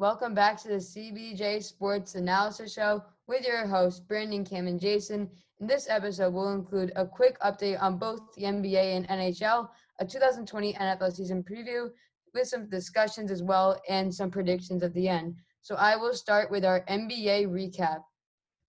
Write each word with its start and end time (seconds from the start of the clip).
Welcome 0.00 0.32
back 0.32 0.56
to 0.62 0.68
the 0.68 0.76
CBJ 0.76 1.62
Sports 1.62 2.14
Analysis 2.14 2.72
Show 2.72 3.04
with 3.26 3.46
your 3.46 3.66
hosts, 3.66 4.00
Brandon, 4.00 4.46
Cam, 4.46 4.66
and 4.66 4.80
Jason. 4.80 5.28
In 5.60 5.66
this 5.66 5.90
episode, 5.90 6.32
we'll 6.32 6.54
include 6.54 6.90
a 6.96 7.04
quick 7.06 7.38
update 7.40 7.78
on 7.82 7.98
both 7.98 8.20
the 8.34 8.44
NBA 8.44 8.96
and 8.96 9.06
NHL, 9.08 9.68
a 9.98 10.06
2020 10.06 10.72
NFL 10.72 11.12
season 11.12 11.44
preview, 11.44 11.90
with 12.32 12.48
some 12.48 12.70
discussions 12.70 13.30
as 13.30 13.42
well, 13.42 13.78
and 13.90 14.14
some 14.14 14.30
predictions 14.30 14.82
at 14.82 14.94
the 14.94 15.06
end. 15.06 15.36
So 15.60 15.74
I 15.74 15.96
will 15.96 16.14
start 16.14 16.50
with 16.50 16.64
our 16.64 16.80
NBA 16.86 17.48
recap. 17.48 18.00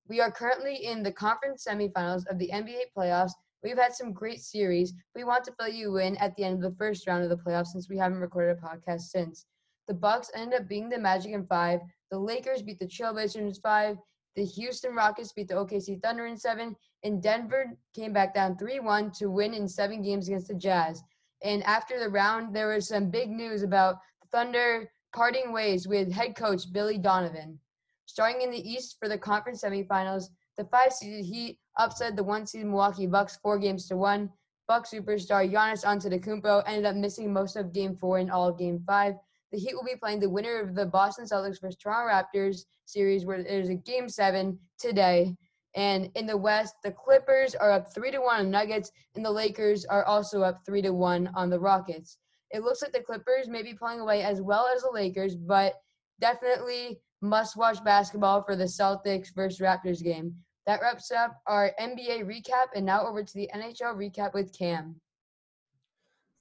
We 0.09 0.19
are 0.19 0.31
currently 0.31 0.83
in 0.85 1.01
the 1.01 1.13
conference 1.13 1.65
semifinals 1.65 2.27
of 2.29 2.39
the 2.39 2.49
NBA 2.53 2.91
playoffs. 2.93 3.31
We've 3.63 3.77
had 3.77 3.93
some 3.93 4.11
great 4.11 4.41
series. 4.41 4.91
We 5.15 5.23
want 5.23 5.45
to 5.45 5.53
fill 5.57 5.69
you 5.69 5.95
in 5.95 6.17
at 6.17 6.35
the 6.35 6.43
end 6.43 6.61
of 6.61 6.69
the 6.69 6.77
first 6.77 7.07
round 7.07 7.23
of 7.23 7.29
the 7.29 7.37
playoffs 7.37 7.67
since 7.67 7.87
we 7.87 7.97
haven't 7.97 8.19
recorded 8.19 8.57
a 8.57 8.67
podcast 8.67 9.03
since. 9.03 9.45
The 9.87 9.93
Bucks 9.93 10.31
ended 10.35 10.61
up 10.61 10.67
being 10.67 10.89
the 10.89 10.97
Magic 10.97 11.33
in 11.33 11.45
five. 11.45 11.81
The 12.11 12.19
Lakers 12.19 12.61
beat 12.61 12.79
the 12.79 12.87
Trailblazers 12.87 13.35
in 13.35 13.53
five. 13.55 13.97
The 14.35 14.45
Houston 14.45 14.95
Rockets 14.95 15.33
beat 15.33 15.47
the 15.47 15.55
OKC 15.55 16.01
Thunder 16.01 16.27
in 16.27 16.37
seven. 16.37 16.75
And 17.03 17.21
Denver 17.21 17.77
came 17.95 18.13
back 18.13 18.33
down 18.33 18.57
3 18.57 18.79
1 18.79 19.11
to 19.13 19.27
win 19.27 19.53
in 19.53 19.67
seven 19.67 20.01
games 20.01 20.27
against 20.27 20.47
the 20.47 20.53
Jazz. 20.53 21.03
And 21.43 21.63
after 21.63 21.99
the 21.99 22.09
round, 22.09 22.55
there 22.55 22.67
was 22.69 22.87
some 22.87 23.09
big 23.09 23.29
news 23.31 23.63
about 23.63 23.95
the 24.21 24.27
Thunder 24.27 24.91
parting 25.13 25.51
ways 25.51 25.87
with 25.87 26.11
head 26.11 26.35
coach 26.35 26.71
Billy 26.71 26.97
Donovan. 26.97 27.59
Starting 28.05 28.41
in 28.41 28.51
the 28.51 28.69
East 28.69 28.97
for 28.99 29.09
the 29.09 29.17
conference 29.17 29.63
semifinals, 29.63 30.25
the 30.57 30.65
five 30.65 30.93
seeded 30.93 31.25
Heat 31.25 31.57
upset 31.77 32.15
the 32.15 32.23
one 32.23 32.45
seed 32.45 32.65
Milwaukee 32.65 33.07
Bucks 33.07 33.37
four 33.41 33.57
games 33.57 33.87
to 33.87 33.97
one. 33.97 34.29
Bucks 34.67 34.91
superstar 34.91 35.51
Giannis 35.51 35.83
Antetokounmpo 35.83 36.63
ended 36.67 36.85
up 36.85 36.95
missing 36.95 37.33
most 37.33 37.55
of 37.55 37.73
Game 37.73 37.95
Four 37.95 38.19
and 38.19 38.31
all 38.31 38.47
of 38.47 38.59
Game 38.59 38.83
Five 38.85 39.15
the 39.51 39.59
Heat 39.59 39.73
will 39.73 39.83
be 39.83 39.95
playing 39.95 40.19
the 40.19 40.29
winner 40.29 40.61
of 40.61 40.75
the 40.75 40.85
Boston 40.85 41.25
Celtics 41.25 41.59
versus 41.59 41.77
Toronto 41.77 42.11
Raptors 42.11 42.65
series, 42.85 43.25
where 43.25 43.43
there's 43.43 43.69
a 43.69 43.75
game 43.75 44.07
seven 44.07 44.57
today. 44.79 45.35
And 45.75 46.09
in 46.15 46.25
the 46.25 46.37
West, 46.37 46.75
the 46.83 46.91
Clippers 46.91 47.55
are 47.55 47.71
up 47.71 47.93
three 47.93 48.11
to 48.11 48.19
one 48.19 48.39
on 48.39 48.51
Nuggets, 48.51 48.91
and 49.15 49.23
the 49.23 49.31
Lakers 49.31 49.85
are 49.85 50.05
also 50.05 50.41
up 50.41 50.61
three 50.65 50.81
to 50.81 50.91
one 50.91 51.29
on 51.35 51.49
the 51.49 51.59
Rockets. 51.59 52.17
It 52.51 52.63
looks 52.63 52.81
like 52.81 52.91
the 52.91 53.01
Clippers 53.01 53.47
may 53.47 53.63
be 53.63 53.73
playing 53.73 54.01
away 54.01 54.23
as 54.23 54.41
well 54.41 54.67
as 54.73 54.81
the 54.81 54.91
Lakers, 54.91 55.35
but 55.35 55.75
definitely 56.19 56.99
must-watch 57.21 57.83
basketball 57.83 58.43
for 58.43 58.55
the 58.55 58.65
Celtics 58.65 59.33
versus 59.33 59.59
Raptors 59.59 60.03
game. 60.03 60.35
That 60.65 60.81
wraps 60.81 61.11
up 61.11 61.37
our 61.47 61.71
NBA 61.79 62.25
recap, 62.25 62.67
and 62.75 62.85
now 62.85 63.05
over 63.05 63.23
to 63.23 63.33
the 63.33 63.49
NHL 63.55 63.95
recap 63.95 64.33
with 64.33 64.57
Cam. 64.57 64.95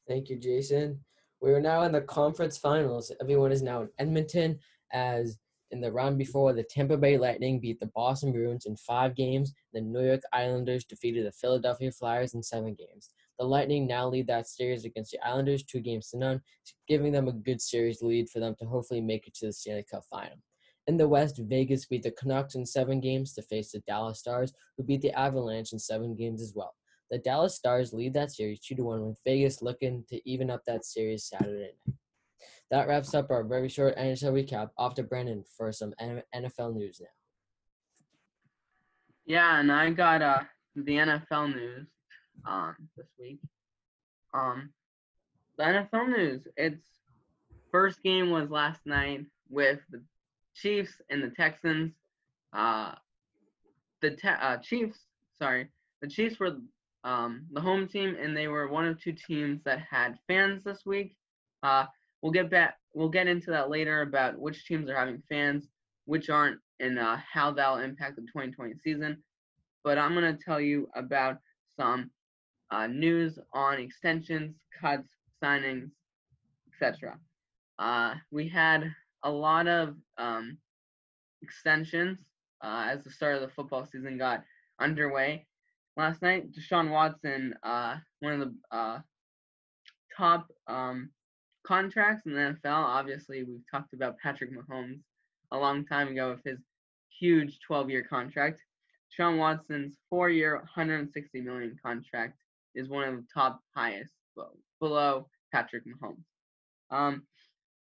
Thank 0.08 0.28
you, 0.28 0.36
Jason. 0.36 1.00
We 1.41 1.52
are 1.52 1.60
now 1.60 1.83
in 1.83 1.92
the 1.92 2.02
conference 2.02 2.58
finals. 2.58 3.10
Everyone 3.20 3.50
is 3.50 3.62
now 3.62 3.83
in 3.83 3.88
Edmonton 3.98 4.58
as 4.92 5.38
in 5.70 5.80
the 5.80 5.92
round 5.92 6.19
before, 6.19 6.52
the 6.52 6.64
Tampa 6.64 6.97
Bay 6.97 7.16
Lightning 7.16 7.60
beat 7.60 7.78
the 7.78 7.91
Boston 7.94 8.32
Bruins 8.32 8.66
in 8.66 8.77
five 8.77 9.14
games. 9.14 9.55
The 9.72 9.80
New 9.80 10.05
York 10.05 10.22
Islanders 10.32 10.84
defeated 10.84 11.24
the 11.24 11.32
Philadelphia 11.32 11.92
Flyers 11.92 12.34
in 12.34 12.42
seven 12.42 12.74
games. 12.74 13.10
The 13.38 13.44
Lightning 13.44 13.86
now 13.86 14.08
lead 14.08 14.27
that 14.27 14.48
series 14.48 14.84
against 14.84 15.12
the 15.12 15.24
Islanders 15.24 15.62
two 15.62 15.80
games 15.80 16.10
to 16.10 16.19
none, 16.19 16.42
giving 16.88 17.12
them 17.12 17.28
a 17.28 17.32
good 17.32 17.62
series 17.62 18.02
lead 18.02 18.28
for 18.28 18.41
them 18.41 18.56
to 18.58 18.66
hopefully 18.66 19.00
make 19.00 19.28
it 19.28 19.34
to 19.34 19.47
the 19.47 19.52
Stanley 19.52 19.84
Cup 19.88 20.02
final. 20.10 20.38
In 20.88 20.97
the 20.97 21.08
West, 21.08 21.38
Vegas 21.38 21.86
beat 21.86 22.02
the 22.02 22.10
Canucks 22.10 22.56
in 22.56 22.66
seven 22.66 23.00
games 23.00 23.32
to 23.34 23.42
face 23.42 23.70
the 23.70 23.78
Dallas 23.86 24.19
Stars, 24.19 24.52
who 24.77 24.82
beat 24.82 25.02
the 25.02 25.16
Avalanche 25.16 25.72
in 25.72 25.78
seven 25.78 26.16
games 26.16 26.42
as 26.42 26.52
well. 26.54 26.75
The 27.11 27.19
Dallas 27.19 27.56
Stars 27.56 27.92
lead 27.92 28.14
that 28.14 28.30
series 28.30 28.61
2 28.61 28.77
to 28.77 28.84
1 28.84 29.06
with 29.06 29.19
Vegas 29.25 29.62
looking 29.62 30.05
to 30.08 30.20
even 30.28 30.50
up 30.50 30.62
that 30.66 30.84
series 30.84 31.25
Saturday 31.25 31.72
night. 31.87 31.97
That 32.71 32.87
wraps 32.87 33.15
up 33.15 33.31
our 33.31 33.43
very 33.43 33.69
short 33.69 33.97
NHL 33.97 34.32
recap. 34.32 34.71
Off 34.78 34.94
to 34.94 35.03
Brandon 35.03 35.43
for 35.56 35.72
some 35.72 35.93
NFL 36.00 36.75
news 36.75 37.00
now. 37.00 37.09
Yeah, 39.26 39.59
and 39.59 39.72
I 39.72 39.91
got 39.91 40.22
uh, 40.22 40.43
the 40.76 40.93
NFL 40.93 41.54
news 41.54 41.88
um, 42.47 42.76
this 42.97 43.09
week. 43.19 43.41
Um, 44.32 44.70
the 45.59 45.65
NFL 45.65 46.16
news. 46.16 46.47
Its 46.56 46.81
first 47.72 48.03
game 48.04 48.31
was 48.31 48.50
last 48.50 48.81
night 48.87 49.26
with 49.49 49.81
the 49.91 50.00
Chiefs 50.54 50.93
and 51.10 51.22
the 51.22 51.31
Texans. 51.31 51.93
Uh, 52.53 52.93
the 54.00 54.10
te- 54.10 54.28
uh, 54.28 54.56
Chiefs, 54.59 55.00
sorry, 55.38 55.69
the 56.03 56.09
Chiefs 56.09 56.38
were 56.38 56.56
um, 57.05 57.47
the 57.53 57.61
home 57.61 57.88
team, 57.88 58.16
and 58.21 58.37
they 58.37 58.49
were 58.49 58.69
one 58.69 58.87
of 58.87 59.00
two 59.00 59.12
teams 59.12 59.61
that 59.65 59.81
had 59.91 60.19
fans 60.28 60.62
this 60.65 60.84
week. 60.84 61.16
Uh, 61.62 61.87
we'll 62.22 62.33
get 62.33 62.50
back. 62.50 62.77
We'll 62.94 63.09
get 63.09 63.27
into 63.27 63.50
that 63.50 63.71
later 63.71 64.03
about 64.03 64.38
which 64.38 64.66
teams 64.66 64.88
are 64.88 64.97
having 64.97 65.22
fans, 65.28 65.69
which 66.05 66.28
aren't, 66.28 66.59
and 66.81 66.99
uh, 66.99 67.16
how 67.33 67.53
that'll 67.53 67.78
impact 67.78 68.16
the 68.16 68.22
2020 68.22 68.75
season. 68.83 69.22
But 69.83 69.99
I'm 69.99 70.15
gonna 70.15 70.37
tell 70.37 70.61
you 70.61 70.88
about 70.94 71.38
some 71.78 72.11
uh, 72.71 72.87
news 72.87 73.38
on 73.55 73.78
extensions, 73.78 74.55
cuts, 74.81 75.09
signings, 75.43 75.91
etc. 76.72 77.19
Uh, 77.78 78.15
we 78.31 78.49
had 78.49 78.93
a 79.25 79.31
lot 79.31 79.67
of 79.67 79.94
um, 80.19 80.59
extensions 81.43 82.19
uh, 82.62 82.88
as 82.91 83.05
the 83.05 83.11
start 83.11 83.37
of 83.37 83.41
the 83.41 83.49
football 83.49 83.87
season 83.87 84.19
got 84.19 84.44
underway 84.81 85.47
last 86.00 86.22
night. 86.22 86.50
Deshaun 86.53 86.91
Watson, 86.91 87.55
uh, 87.62 87.97
one 88.21 88.41
of 88.41 88.41
the 88.41 88.77
uh, 88.77 88.99
top 90.16 90.47
um, 90.66 91.11
contracts 91.66 92.25
in 92.25 92.33
the 92.33 92.38
NFL. 92.38 92.72
Obviously, 92.72 93.44
we've 93.44 93.65
talked 93.71 93.93
about 93.93 94.19
Patrick 94.19 94.50
Mahomes 94.50 95.00
a 95.53 95.59
long 95.59 95.84
time 95.84 96.09
ago 96.09 96.31
with 96.31 96.43
his 96.44 96.59
huge 97.19 97.59
12-year 97.71 98.06
contract. 98.09 98.62
Deshaun 99.12 99.37
Watson's 99.37 99.99
four-year, 100.09 100.56
160 100.56 101.41
million 101.43 101.77
contract 101.84 102.38
is 102.75 102.88
one 102.88 103.06
of 103.06 103.17
the 103.17 103.27
top 103.32 103.61
highest, 103.77 104.15
below 104.81 105.28
Patrick 105.53 105.84
Mahomes. 105.84 106.25
Um, 106.91 107.25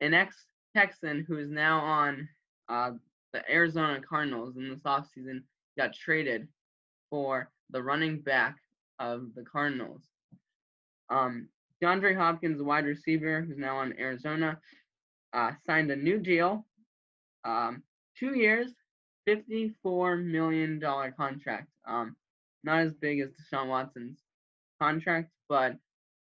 an 0.00 0.14
ex-Texan 0.14 1.26
who 1.28 1.36
is 1.38 1.50
now 1.50 1.80
on 1.80 2.28
uh, 2.68 2.92
the 3.34 3.42
Arizona 3.52 4.00
Cardinals 4.00 4.56
in 4.56 4.70
this 4.70 4.80
offseason 4.80 5.42
got 5.76 5.92
traded 5.92 6.48
for 7.10 7.50
the 7.70 7.82
running 7.82 8.20
back 8.20 8.56
of 8.98 9.34
the 9.34 9.42
Cardinals. 9.42 10.02
Um, 11.10 11.48
DeAndre 11.82 12.16
Hopkins, 12.16 12.58
the 12.58 12.64
wide 12.64 12.86
receiver, 12.86 13.42
who's 13.42 13.58
now 13.58 13.76
on 13.76 13.94
Arizona, 13.98 14.58
uh, 15.32 15.52
signed 15.66 15.90
a 15.90 15.96
new 15.96 16.18
deal, 16.18 16.66
um, 17.44 17.82
two 18.18 18.36
years, 18.36 18.72
$54 19.28 20.24
million 20.24 20.80
contract. 20.80 21.68
Um, 21.86 22.16
not 22.64 22.80
as 22.80 22.94
big 22.94 23.20
as 23.20 23.30
Deshaun 23.30 23.68
Watson's 23.68 24.18
contract, 24.80 25.30
but 25.48 25.72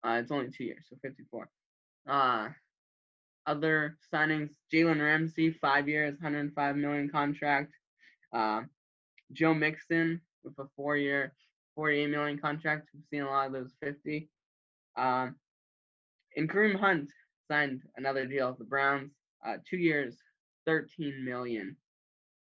uh, 0.05 0.19
it's 0.21 0.31
only 0.31 0.51
two 0.51 0.65
years, 0.65 0.87
so 0.89 0.97
54. 1.03 1.49
Uh, 2.09 2.49
other 3.47 3.97
signings: 4.13 4.51
Jalen 4.73 5.01
Ramsey, 5.01 5.51
five 5.51 5.89
years, 5.89 6.15
105 6.21 6.77
million 6.77 7.09
contract. 7.09 7.73
Uh, 8.33 8.63
Joe 9.33 9.55
Mixon, 9.55 10.21
with 10.45 10.59
a 10.59 10.69
four-year, 10.77 11.33
48 11.75 12.11
million 12.11 12.39
contract. 12.39 12.89
We've 12.95 13.05
seen 13.11 13.23
a 13.23 13.31
lot 13.31 13.47
of 13.47 13.53
those 13.53 13.73
50. 13.83 14.29
Um, 14.97 15.37
and 16.37 16.49
Kareem 16.49 16.79
Hunt 16.79 17.11
signed 17.51 17.83
another 17.97 18.27
deal 18.27 18.49
with 18.49 18.59
the 18.59 18.65
Browns, 18.65 19.13
uh, 19.47 19.57
two 19.69 19.77
years, 19.77 20.17
13 20.67 21.25
million. 21.25 21.77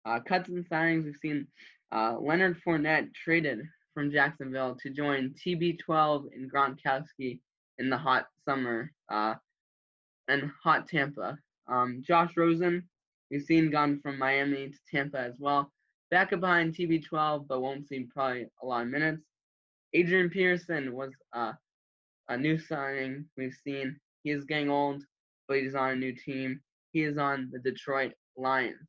Uh, 0.04 0.20
cuts 0.20 0.48
and 0.48 0.68
signings. 0.68 1.04
We've 1.04 1.16
seen 1.16 1.46
uh, 1.92 2.16
Leonard 2.20 2.58
Fournette 2.64 3.12
traded 3.14 3.60
from 3.94 4.10
Jacksonville 4.10 4.76
to 4.82 4.90
join 4.90 5.34
TB12 5.44 6.26
and 6.34 6.52
Gronkowski 6.52 7.40
in 7.78 7.90
the 7.90 7.96
hot 7.96 8.26
summer 8.44 8.92
uh, 9.10 9.34
and 10.28 10.50
hot 10.62 10.88
Tampa. 10.88 11.38
Um, 11.68 12.02
Josh 12.06 12.36
Rosen, 12.36 12.88
we've 13.30 13.42
seen 13.42 13.70
gone 13.70 14.00
from 14.02 14.18
Miami 14.18 14.68
to 14.68 14.78
Tampa 14.90 15.18
as 15.18 15.34
well. 15.38 15.72
Back 16.10 16.32
up 16.32 16.40
behind 16.40 16.74
TB12, 16.74 17.48
but 17.48 17.60
won't 17.60 17.88
see 17.88 18.06
probably 18.12 18.46
a 18.62 18.66
lot 18.66 18.82
of 18.82 18.88
minutes. 18.88 19.22
Adrian 19.92 20.30
Peterson 20.30 20.94
was 20.94 21.10
uh, 21.32 21.52
a 22.28 22.36
new 22.36 22.58
signing 22.58 23.24
we've 23.36 23.56
seen. 23.64 23.98
He 24.22 24.30
is 24.30 24.44
getting 24.44 24.70
old, 24.70 25.02
but 25.48 25.58
he's 25.58 25.74
on 25.74 25.90
a 25.90 25.96
new 25.96 26.14
team. 26.14 26.60
He 26.92 27.02
is 27.02 27.18
on 27.18 27.50
the 27.52 27.58
Detroit 27.58 28.12
Lions. 28.36 28.88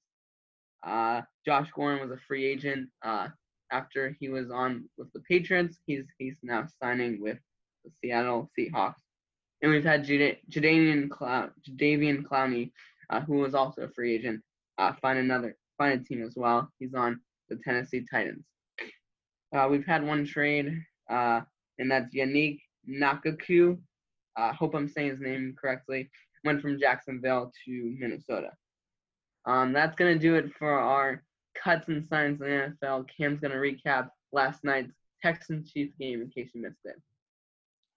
Uh, 0.86 1.22
Josh 1.46 1.69
Gordon 1.75 2.02
was 2.08 2.18
a 2.18 2.22
free 2.28 2.46
agent 2.46 2.90
uh, 3.04 3.28
after 3.72 4.16
he 4.19 4.30
was 4.30 4.52
on 4.52 4.88
with 4.98 5.12
the 5.14 5.22
Patriots. 5.22 5.80
He's 5.86 6.06
he's 6.18 6.38
now 6.44 6.68
signing 6.81 7.22
with 7.22 7.38
the 7.84 7.92
Seattle 8.02 8.50
Seahawks. 8.58 9.02
And 9.62 9.72
we've 9.72 9.84
had 9.84 10.04
Clown, 10.04 11.52
Jadeveon 11.68 12.24
Clowney, 12.24 12.72
uh, 13.10 13.22
who 13.22 13.38
was 13.38 13.56
also 13.56 13.84
a 13.84 13.90
free 13.90 14.16
agent, 14.16 14.42
uh, 14.78 14.94
find 15.02 15.18
another 15.18 15.58
find 15.77 16.00
a 16.00 16.03
team 16.03 16.24
as 16.24 16.33
well. 16.35 16.69
He's 16.79 16.94
on 16.94 17.19
the 17.50 17.57
Tennessee 17.57 18.06
Titans. 18.09 18.45
Uh, 19.56 19.68
we've 19.69 19.85
had 19.85 20.06
one 20.06 20.25
trade, 20.25 20.83
uh, 21.09 21.41
and 21.79 21.89
that's 21.89 22.13
Yannick 22.13 22.59
Ngakoue. 22.89 23.77
I 24.35 24.50
uh, 24.50 24.53
hope 24.53 24.75
I'm 24.75 24.88
saying 24.88 25.12
his 25.12 25.19
name 25.19 25.56
correctly. 25.59 26.09
Went 26.44 26.62
from 26.62 26.79
Jacksonville 26.79 27.51
to 27.65 27.95
Minnesota. 28.00 28.51
Um, 29.45 29.74
that's 29.74 29.95
gonna 29.95 30.19
do 30.19 30.35
it 30.35 30.51
for 30.59 30.71
our 30.71 31.24
cuts 31.62 31.88
and 31.88 32.06
signs 32.06 32.41
in 32.41 32.47
the 32.47 32.75
NFL. 32.85 33.06
Cam's 33.18 33.39
gonna 33.39 33.56
recap 33.56 34.09
last 34.31 34.63
night's 34.63 34.94
Texans 35.21 35.71
Chiefs 35.71 35.95
game 36.00 36.21
in 36.21 36.30
case 36.30 36.51
you 36.53 36.62
missed 36.62 36.85
it. 36.85 37.01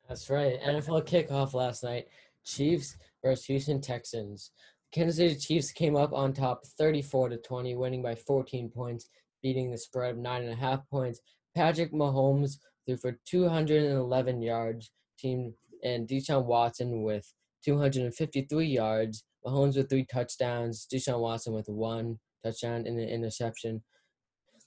That's 0.09 0.31
right. 0.31 0.61
NFL 0.63 1.07
kickoff 1.07 1.53
last 1.53 1.85
night. 1.85 2.07
Chiefs 2.45 2.97
versus 3.23 3.45
Houston 3.47 3.81
Texans. 3.81 4.53
Kansas 4.93 5.17
City 5.17 5.37
Chiefs 5.37 5.71
came 5.71 5.97
up 5.97 6.13
on 6.13 6.33
top 6.33 6.65
34 6.79 7.31
to 7.31 7.37
20, 7.37 7.77
winning 7.77 8.03
by 8.03 8.15
14 8.15 8.71
points, 8.71 9.09
beating 9.43 9.71
the 9.71 9.79
spread 9.79 10.11
of 10.11 10.19
nine 10.19 10.43
and 10.43 10.53
a 10.53 10.57
half 10.57 10.81
points. 10.91 11.21
Patrick 11.55 11.93
Mahomes 11.93 12.57
threw 12.87 12.97
for 12.97 13.19
211 13.27 14.43
yards, 14.43 14.91
team 15.19 15.55
and 15.83 16.09
Deshaun 16.09 16.45
Watson 16.45 17.03
with 17.03 17.33
253 17.65 18.67
yards. 18.67 19.25
Mahomes 19.47 19.77
with 19.77 19.89
three 19.89 20.05
touchdowns, 20.05 20.87
Deshaun 20.93 21.21
Watson 21.21 21.55
with 21.55 21.69
one 21.69 22.19
touchdown 22.45 22.87
and 22.87 22.99
an 22.99 23.09
interception. 23.09 23.83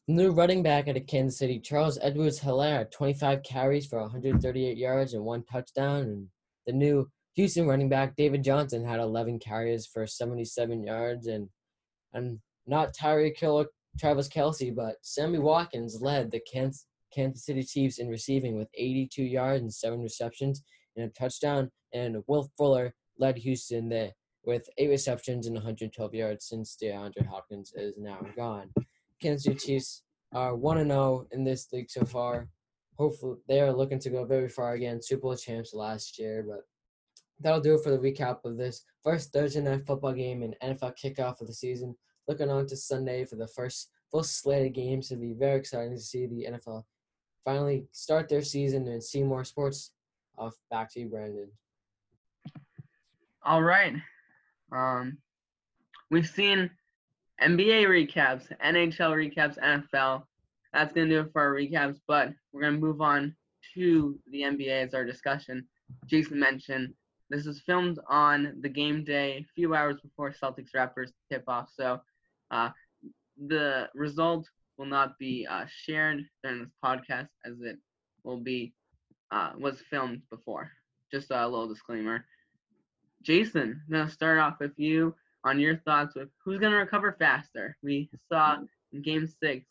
The 0.07 0.13
new 0.13 0.31
running 0.31 0.63
back 0.63 0.87
at 0.87 1.07
Kansas 1.07 1.39
City, 1.39 1.59
Charles 1.59 1.99
Edwards 2.01 2.39
Helaire, 2.39 2.89
25 2.91 3.43
carries 3.43 3.85
for 3.85 4.01
138 4.01 4.77
yards 4.77 5.13
and 5.13 5.23
one 5.23 5.43
touchdown. 5.43 6.01
And 6.03 6.27
the 6.65 6.73
new 6.73 7.09
Houston 7.33 7.67
running 7.67 7.89
back, 7.89 8.15
David 8.15 8.43
Johnson, 8.43 8.85
had 8.85 8.99
11 8.99 9.39
carries 9.39 9.87
for 9.87 10.05
77 10.05 10.83
yards. 10.83 11.27
And 11.27 11.49
and 12.13 12.39
not 12.67 12.93
Tyreek 12.93 13.37
Hill, 13.37 13.65
Travis 13.99 14.29
Kelce, 14.29 14.73
but 14.73 14.95
Sammy 15.01 15.39
Watkins 15.39 15.99
led 16.01 16.31
the 16.31 16.39
Kansas, 16.39 16.85
Kansas 17.13 17.45
City 17.45 17.63
Chiefs 17.63 17.99
in 17.99 18.07
receiving 18.07 18.57
with 18.57 18.69
82 18.75 19.23
yards 19.23 19.61
and 19.61 19.73
seven 19.73 20.01
receptions 20.01 20.63
and 20.95 21.05
a 21.05 21.09
touchdown. 21.09 21.71
And 21.93 22.23
Will 22.27 22.51
Fuller 22.57 22.93
led 23.17 23.37
Houston 23.37 23.89
there 23.89 24.11
with 24.45 24.67
eight 24.77 24.89
receptions 24.89 25.47
and 25.47 25.55
112 25.55 26.13
yards 26.13 26.45
since 26.45 26.77
DeAndre 26.81 27.25
Hopkins 27.25 27.73
is 27.75 27.97
now 27.97 28.19
gone. 28.35 28.69
Kansas 29.21 29.43
City 29.43 29.57
Chiefs 29.57 30.03
are 30.33 30.55
1 30.55 30.87
0 30.87 31.27
in 31.31 31.43
this 31.43 31.71
league 31.71 31.89
so 31.89 32.05
far. 32.05 32.47
Hopefully, 32.97 33.37
they 33.47 33.59
are 33.59 33.73
looking 33.73 33.99
to 33.99 34.09
go 34.09 34.23
very 34.25 34.49
far 34.49 34.73
again. 34.73 35.01
Super 35.01 35.21
Bowl 35.21 35.35
champs 35.35 35.73
last 35.73 36.19
year, 36.19 36.45
but 36.47 36.61
that'll 37.39 37.61
do 37.61 37.75
it 37.75 37.83
for 37.83 37.91
the 37.91 37.97
recap 37.97 38.45
of 38.45 38.57
this 38.57 38.83
first 39.03 39.33
Thursday 39.33 39.61
night 39.61 39.85
football 39.85 40.13
game 40.13 40.43
and 40.43 40.55
NFL 40.63 40.93
kickoff 41.03 41.41
of 41.41 41.47
the 41.47 41.53
season. 41.53 41.95
Looking 42.27 42.49
on 42.49 42.65
to 42.67 42.77
Sunday 42.77 43.25
for 43.25 43.35
the 43.35 43.47
first 43.47 43.89
full 44.11 44.23
slate 44.23 44.67
of 44.67 44.73
games. 44.73 45.11
It'll 45.11 45.21
be 45.21 45.33
very 45.33 45.59
exciting 45.59 45.93
to 45.93 45.99
see 45.99 46.25
the 46.25 46.47
NFL 46.51 46.83
finally 47.43 47.85
start 47.91 48.29
their 48.29 48.41
season 48.41 48.87
and 48.87 49.03
see 49.03 49.23
more 49.23 49.43
sports. 49.43 49.91
Off 50.37 50.55
back 50.71 50.91
to 50.93 50.99
you, 50.99 51.07
Brandon. 51.07 51.51
All 53.43 53.61
right. 53.61 53.93
Um, 54.71 55.17
we've 56.09 56.27
seen 56.27 56.71
NBA 57.41 57.85
recaps, 57.85 58.47
NHL 58.63 59.11
recaps, 59.11 59.59
NFL. 59.59 60.23
That's 60.71 60.93
gonna 60.93 61.09
do 61.09 61.19
it 61.21 61.31
for 61.31 61.41
our 61.41 61.53
recaps, 61.53 61.99
but 62.07 62.33
we're 62.51 62.61
gonna 62.61 62.77
move 62.77 63.01
on 63.01 63.35
to 63.75 64.17
the 64.31 64.41
NBA 64.41 64.85
as 64.85 64.93
our 64.93 65.05
discussion. 65.05 65.67
Jason 66.07 66.39
mentioned 66.39 66.93
this 67.33 67.47
was 67.47 67.61
filmed 67.61 67.97
on 68.07 68.57
the 68.61 68.69
game 68.69 69.03
day, 69.03 69.37
a 69.37 69.45
few 69.55 69.73
hours 69.73 69.99
before 70.01 70.31
Celtics 70.31 70.69
Raptors 70.75 71.09
tip 71.31 71.43
off. 71.47 71.69
So 71.75 71.99
uh, 72.51 72.69
the 73.47 73.89
result 73.95 74.47
will 74.77 74.85
not 74.85 75.17
be 75.17 75.47
uh, 75.49 75.65
shared 75.67 76.23
during 76.43 76.59
this 76.59 76.73
podcast 76.83 77.29
as 77.43 77.59
it 77.61 77.79
will 78.23 78.37
be 78.37 78.73
uh, 79.31 79.53
was 79.57 79.81
filmed 79.89 80.21
before. 80.29 80.71
Just 81.11 81.31
a 81.31 81.47
little 81.47 81.67
disclaimer. 81.67 82.23
Jason, 83.23 83.81
I'm 83.87 83.91
gonna 83.91 84.09
start 84.11 84.37
off 84.37 84.57
with 84.59 84.77
you 84.77 85.15
on 85.43 85.59
your 85.59 85.77
thoughts 85.77 86.15
with 86.15 86.29
who's 86.45 86.59
gonna 86.59 86.77
recover 86.77 87.15
faster. 87.17 87.75
We 87.81 88.11
saw 88.31 88.59
in 88.91 89.01
Game 89.01 89.27
Six, 89.27 89.65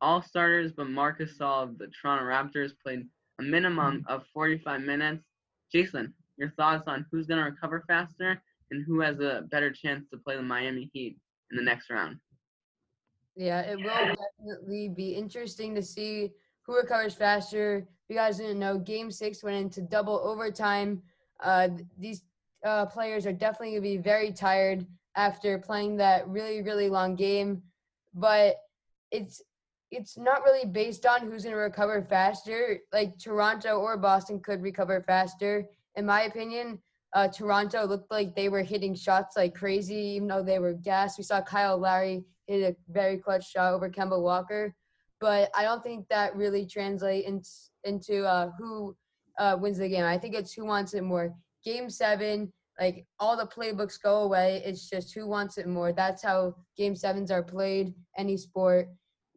all 0.00 0.22
starters 0.22 0.72
but 0.72 0.88
Marcus 0.88 1.36
Gasol 1.36 1.64
of 1.64 1.78
the 1.78 1.88
Toronto 1.88 2.24
Raptors 2.24 2.72
played 2.82 3.06
a 3.38 3.42
minimum 3.42 4.04
of 4.08 4.24
45 4.32 4.80
minutes. 4.80 5.24
Jason, 5.70 6.14
your 6.36 6.50
thoughts 6.50 6.84
on 6.86 7.06
who's 7.10 7.26
gonna 7.26 7.44
recover 7.44 7.84
faster 7.86 8.42
and 8.70 8.84
who 8.86 9.00
has 9.00 9.20
a 9.20 9.44
better 9.50 9.70
chance 9.70 10.08
to 10.10 10.18
play 10.18 10.36
the 10.36 10.42
Miami 10.42 10.90
Heat 10.92 11.16
in 11.50 11.56
the 11.56 11.62
next 11.62 11.90
round? 11.90 12.18
Yeah, 13.36 13.60
it 13.60 13.76
will 13.76 14.14
definitely 14.38 14.88
be 14.88 15.14
interesting 15.14 15.74
to 15.74 15.82
see 15.82 16.30
who 16.62 16.76
recovers 16.76 17.14
faster. 17.14 17.78
If 17.78 18.10
you 18.10 18.16
guys 18.16 18.38
didn't 18.38 18.58
know, 18.58 18.78
Game 18.78 19.10
Six 19.10 19.42
went 19.42 19.56
into 19.56 19.82
double 19.82 20.20
overtime. 20.24 21.02
Uh, 21.40 21.68
these 21.98 22.22
uh, 22.64 22.86
players 22.86 23.26
are 23.26 23.32
definitely 23.32 23.70
going 23.70 23.82
to 23.82 23.88
be 23.88 23.96
very 23.96 24.32
tired 24.32 24.86
after 25.16 25.58
playing 25.58 25.96
that 25.96 26.26
really 26.28 26.62
really 26.62 26.88
long 26.88 27.16
game, 27.16 27.62
but 28.14 28.56
it's 29.10 29.42
it's 29.90 30.16
not 30.16 30.42
really 30.44 30.66
based 30.66 31.04
on 31.04 31.20
who's 31.20 31.42
going 31.42 31.54
to 31.54 31.60
recover 31.60 32.02
faster. 32.02 32.78
Like 32.92 33.18
Toronto 33.18 33.78
or 33.78 33.98
Boston 33.98 34.40
could 34.40 34.62
recover 34.62 35.02
faster, 35.02 35.66
in 35.96 36.06
my 36.06 36.22
opinion. 36.22 36.78
Uh, 37.14 37.28
Toronto 37.28 37.84
looked 37.84 38.10
like 38.10 38.34
they 38.34 38.48
were 38.48 38.62
hitting 38.62 38.94
shots 38.94 39.36
like 39.36 39.54
crazy, 39.54 39.94
even 39.94 40.28
though 40.28 40.42
they 40.42 40.58
were 40.58 40.72
gassed. 40.72 41.18
We 41.18 41.24
saw 41.24 41.42
Kyle 41.42 41.76
Lowry 41.76 42.24
hit 42.46 42.62
a 42.62 42.76
very 42.90 43.18
clutch 43.18 43.50
shot 43.50 43.74
over 43.74 43.90
Kemba 43.90 44.20
Walker, 44.20 44.74
but 45.20 45.50
I 45.54 45.62
don't 45.62 45.82
think 45.82 46.08
that 46.08 46.34
really 46.34 46.64
translates 46.64 47.28
in, 47.28 47.42
into 47.84 48.24
uh, 48.24 48.50
who 48.58 48.96
uh, 49.38 49.56
wins 49.60 49.78
the 49.78 49.88
game. 49.88 50.04
I 50.04 50.16
think 50.16 50.34
it's 50.34 50.54
who 50.54 50.64
wants 50.64 50.94
it 50.94 51.04
more. 51.04 51.34
Game 51.64 51.90
seven, 51.90 52.50
like 52.80 53.06
all 53.20 53.36
the 53.36 53.46
playbooks 53.46 54.00
go 54.02 54.22
away. 54.22 54.62
It's 54.64 54.88
just 54.88 55.14
who 55.14 55.28
wants 55.28 55.58
it 55.58 55.68
more. 55.68 55.92
That's 55.92 56.22
how 56.22 56.54
game 56.76 56.96
sevens 56.96 57.30
are 57.30 57.42
played, 57.42 57.94
any 58.16 58.36
sport. 58.36 58.88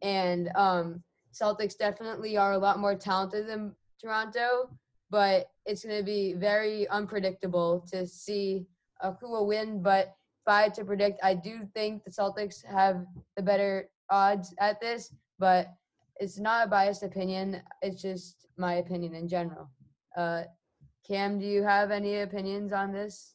And 0.02 0.50
um, 0.56 1.02
Celtics 1.32 1.76
definitely 1.76 2.36
are 2.36 2.52
a 2.52 2.58
lot 2.58 2.78
more 2.78 2.94
talented 2.94 3.48
than 3.48 3.74
Toronto, 4.00 4.70
but 5.10 5.50
it's 5.64 5.84
going 5.84 5.98
to 5.98 6.04
be 6.04 6.34
very 6.34 6.88
unpredictable 6.88 7.84
to 7.92 8.06
see 8.06 8.66
uh, 9.00 9.12
who 9.20 9.30
will 9.30 9.46
win. 9.46 9.82
But 9.82 10.14
if 10.46 10.48
I 10.48 10.62
had 10.62 10.74
to 10.74 10.84
predict, 10.84 11.20
I 11.22 11.34
do 11.34 11.60
think 11.74 12.04
the 12.04 12.10
Celtics 12.10 12.64
have 12.64 13.04
the 13.36 13.42
better 13.42 13.88
odds 14.10 14.54
at 14.60 14.80
this, 14.80 15.14
but 15.38 15.72
it's 16.18 16.38
not 16.38 16.66
a 16.66 16.70
biased 16.70 17.02
opinion. 17.02 17.62
It's 17.82 18.00
just 18.00 18.46
my 18.56 18.74
opinion 18.74 19.14
in 19.14 19.28
general. 19.28 19.70
Uh, 20.16 20.44
Cam, 21.06 21.38
do 21.38 21.46
you 21.46 21.62
have 21.62 21.90
any 21.90 22.20
opinions 22.20 22.72
on 22.72 22.92
this? 22.92 23.34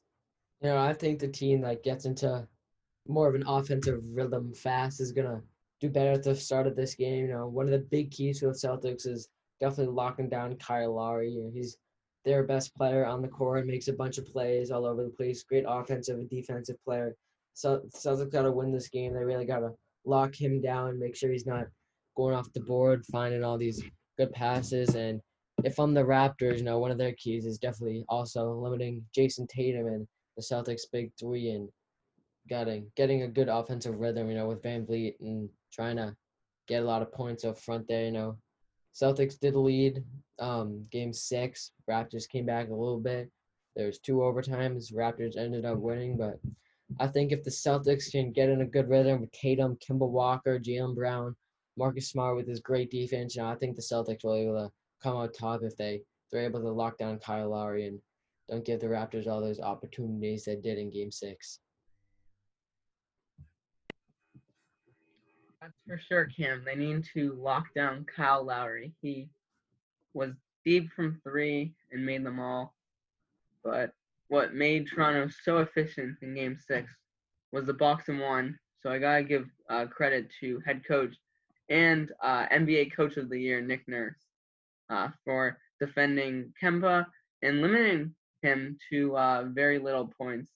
You 0.62 0.70
know, 0.70 0.78
I 0.78 0.94
think 0.94 1.20
the 1.20 1.28
team 1.28 1.62
that 1.62 1.84
gets 1.84 2.06
into 2.06 2.48
more 3.08 3.28
of 3.28 3.36
an 3.36 3.44
offensive 3.48 4.02
rhythm 4.12 4.54
fast 4.54 5.00
is 5.00 5.12
gonna 5.12 5.42
do 5.80 5.90
better 5.90 6.12
at 6.12 6.24
the 6.24 6.36
start 6.36 6.68
of 6.68 6.76
this 6.76 6.96
game. 6.96 7.26
You 7.26 7.32
know, 7.32 7.48
one 7.48 7.66
of 7.66 7.72
the 7.72 7.80
big 7.80 8.12
keys 8.12 8.40
for 8.40 8.48
the 8.48 8.54
Celtics 8.54 9.08
is 9.08 9.30
definitely 9.62 9.94
locking 9.94 10.28
down 10.28 10.58
Kyle 10.58 10.96
Lowry. 10.96 11.32
You 11.32 11.44
know, 11.44 11.52
he's 11.54 11.78
their 12.26 12.44
best 12.44 12.76
player 12.76 13.06
on 13.06 13.22
the 13.22 13.28
court, 13.28 13.60
and 13.60 13.68
makes 13.68 13.88
a 13.88 13.94
bunch 13.94 14.18
of 14.18 14.26
plays 14.26 14.72
all 14.72 14.86
over 14.86 15.04
the 15.04 15.10
place. 15.10 15.44
Great 15.44 15.66
offensive 15.68 16.20
and 16.20 16.30
defensive 16.30 16.78
player. 16.84 17.16
So 17.54 17.82
Celtics 17.96 18.32
got 18.32 18.44
to 18.44 18.52
win 18.52 18.72
this 18.72 18.90
game. 18.90 19.14
They 19.14 19.24
really 19.24 19.46
got 19.46 19.60
to 19.60 19.72
lock 20.06 20.36
him 20.36 20.62
down, 20.62 21.00
make 21.00 21.16
sure 21.16 21.32
he's 21.32 21.46
not 21.46 21.66
going 22.16 22.36
off 22.36 22.52
the 22.54 22.62
board, 22.62 23.06
finding 23.12 23.44
all 23.44 23.58
these 23.58 23.82
good 24.18 24.32
passes. 24.34 24.96
And 24.96 25.22
if 25.64 25.80
I'm 25.80 25.94
the 25.94 26.04
Raptors, 26.04 26.58
you 26.58 26.64
know, 26.64 26.80
one 26.80 26.92
of 26.92 26.98
their 26.98 27.14
keys 27.14 27.46
is 27.46 27.58
definitely 27.58 28.04
also 28.10 28.54
limiting 28.54 29.06
Jayson 29.16 29.48
Tatum 29.48 29.88
and 29.88 30.08
the 30.38 30.44
Celtics' 30.44 30.92
big 30.92 31.12
three 31.20 31.52
and 31.52 31.70
getting 32.50 32.92
getting 32.96 33.24
a 33.24 33.28
good 33.28 33.50
offensive 33.50 34.00
rhythm, 34.00 34.30
you 34.30 34.36
know, 34.36 34.48
with 34.48 34.64
VanVleet 34.64 35.16
and 35.20 35.50
trying 35.72 35.98
to 35.98 36.16
get 36.68 36.84
a 36.84 36.86
lot 36.86 37.02
of 37.02 37.12
points 37.12 37.46
up 37.46 37.60
front 37.60 37.88
there, 37.88 38.06
you 38.06 38.12
know. 38.12 38.38
Celtics 38.94 39.40
did 39.40 39.56
lead 39.56 40.04
um, 40.40 40.86
game 40.92 41.14
six. 41.14 41.72
Raptors 41.90 42.28
came 42.28 42.46
back 42.46 42.70
a 42.70 42.74
little 42.74 43.00
bit. 43.00 43.30
There's 43.76 44.00
two 44.00 44.18
overtimes. 44.18 44.94
Raptors 44.94 45.38
ended 45.38 45.66
up 45.66 45.78
winning, 45.78 46.18
but 46.18 46.40
I 47.00 47.08
think 47.08 47.32
if 47.32 47.44
the 47.44 47.50
Celtics 47.50 48.12
can 48.12 48.32
get 48.32 48.50
in 48.50 48.62
a 48.62 48.66
good 48.66 48.90
rhythm 48.90 49.22
with 49.22 49.32
Tatum, 49.32 49.78
Kemba 49.78 50.10
Walker, 50.10 50.60
Jaylen 50.60 50.96
Brown, 50.96 51.36
Marcus 51.78 52.10
Smart 52.10 52.36
with 52.36 52.48
his 52.48 52.60
great 52.60 52.92
defense, 52.92 53.36
you 53.36 53.42
know, 53.42 53.50
I 53.50 53.56
think 53.56 53.76
the 53.76 53.82
Celtics 53.82 54.24
will 54.24 54.36
be 54.36 54.42
able 54.42 54.68
to 54.68 54.72
come 55.02 55.16
out 55.16 55.34
top 55.34 55.62
if 55.64 55.78
they 55.78 56.02
they're 56.32 56.44
able 56.44 56.62
to 56.62 56.72
lock 56.72 56.98
down 56.98 57.20
Kyle 57.20 57.50
Lowry 57.50 57.88
and 57.88 58.00
don't 58.50 58.66
give 58.66 58.80
the 58.80 58.88
Raptors 58.88 59.28
all 59.28 59.42
those 59.42 59.60
opportunities 59.60 60.46
they 60.46 60.56
did 60.56 60.78
in 60.78 60.90
Game 60.90 61.12
Six. 61.12 61.60
That's 65.62 65.78
for 65.88 66.00
sure, 66.00 66.26
Cam. 66.26 66.64
They 66.66 66.76
need 66.76 67.06
to 67.14 67.34
lock 67.34 67.74
down 67.76 68.06
Kyle 68.06 68.44
Lowry. 68.44 68.94
He 69.02 69.30
was 70.14 70.32
deep 70.66 70.92
from 70.96 71.22
three 71.24 71.74
and 71.92 72.04
made 72.04 72.26
them 72.26 72.40
all. 72.40 72.74
But 73.64 73.92
what 74.30 74.56
made 74.56 74.88
Toronto 74.88 75.32
so 75.44 75.60
efficient 75.60 76.18
in 76.24 76.34
Game 76.34 76.58
Six 76.58 76.90
was 77.52 77.66
the 77.66 77.74
box 77.74 78.10
and 78.10 78.20
one. 78.20 78.58
So 78.82 78.92
I 78.92 78.98
gotta 78.98 79.24
give 79.24 79.46
uh, 79.70 79.86
credit 79.86 80.32
to 80.40 80.60
head 80.66 80.82
coach 80.88 81.16
and 81.70 82.12
uh, 82.24 82.48
NBA 82.48 82.96
Coach 82.96 83.18
of 83.18 83.30
the 83.30 83.40
Year 83.40 83.62
Nick 83.62 83.88
Nurse 83.88 84.18
uh, 84.90 85.10
for 85.24 85.60
defending 85.80 86.54
Kemba 86.62 87.06
and 87.44 87.62
limiting 87.62 88.16
him 88.42 88.78
to 88.90 89.16
uh, 89.16 89.44
very 89.52 89.78
little 89.78 90.12
points. 90.20 90.52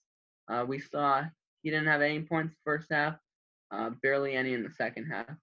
Uh, 0.49 0.65
we 0.67 0.79
saw 0.79 1.23
he 1.61 1.69
didn't 1.69 1.87
have 1.87 2.01
any 2.01 2.21
points 2.21 2.55
first 2.63 2.87
half, 2.89 3.15
uh, 3.71 3.91
barely 4.01 4.33
any 4.33 4.53
in 4.53 4.63
the 4.63 4.71
second 4.71 5.05
half. 5.05 5.35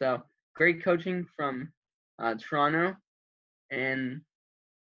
So 0.00 0.22
great 0.54 0.82
coaching 0.84 1.26
from 1.36 1.72
uh, 2.18 2.34
Toronto, 2.38 2.96
and 3.70 4.20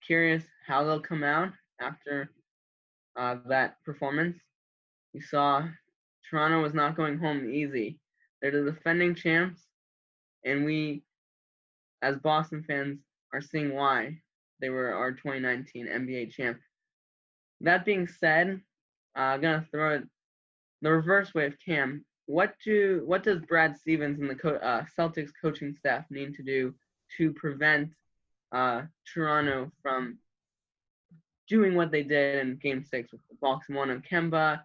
curious 0.06 0.44
how 0.66 0.84
they'll 0.84 1.00
come 1.00 1.24
out 1.24 1.50
after 1.80 2.30
uh, 3.18 3.36
that 3.48 3.76
performance. 3.84 4.38
We 5.14 5.20
saw 5.20 5.68
Toronto 6.28 6.62
was 6.62 6.74
not 6.74 6.96
going 6.96 7.18
home 7.18 7.50
easy. 7.50 7.98
They're 8.40 8.50
the 8.50 8.70
defending 8.70 9.14
champs, 9.14 9.62
and 10.44 10.64
we, 10.64 11.02
as 12.02 12.16
Boston 12.18 12.64
fans, 12.66 13.00
are 13.32 13.40
seeing 13.40 13.74
why 13.74 14.18
they 14.60 14.70
were 14.70 14.94
our 14.94 15.12
2019 15.12 15.86
NBA 15.86 16.32
champ. 16.32 16.58
That 17.60 17.84
being 17.84 18.06
said, 18.06 18.60
uh, 19.16 19.20
I'm 19.20 19.40
gonna 19.40 19.66
throw 19.70 19.94
it 19.96 20.04
the 20.82 20.92
reverse 20.92 21.34
way 21.34 21.46
of 21.46 21.54
Cam. 21.64 22.04
What 22.28 22.54
do 22.62 23.02
what 23.06 23.22
does 23.22 23.40
Brad 23.40 23.78
Stevens 23.78 24.20
and 24.20 24.28
the 24.28 24.34
co- 24.34 24.56
uh, 24.56 24.84
Celtics 24.96 25.30
coaching 25.40 25.74
staff 25.78 26.04
need 26.10 26.34
to 26.34 26.42
do 26.42 26.74
to 27.16 27.32
prevent 27.32 27.88
uh, 28.52 28.82
Toronto 29.10 29.72
from 29.80 30.18
doing 31.48 31.74
what 31.74 31.90
they 31.90 32.02
did 32.02 32.46
in 32.46 32.56
Game 32.56 32.84
Six 32.84 33.12
with 33.12 33.22
the 33.30 33.36
box 33.40 33.70
one 33.70 33.90
on 33.90 34.02
Kemba 34.02 34.60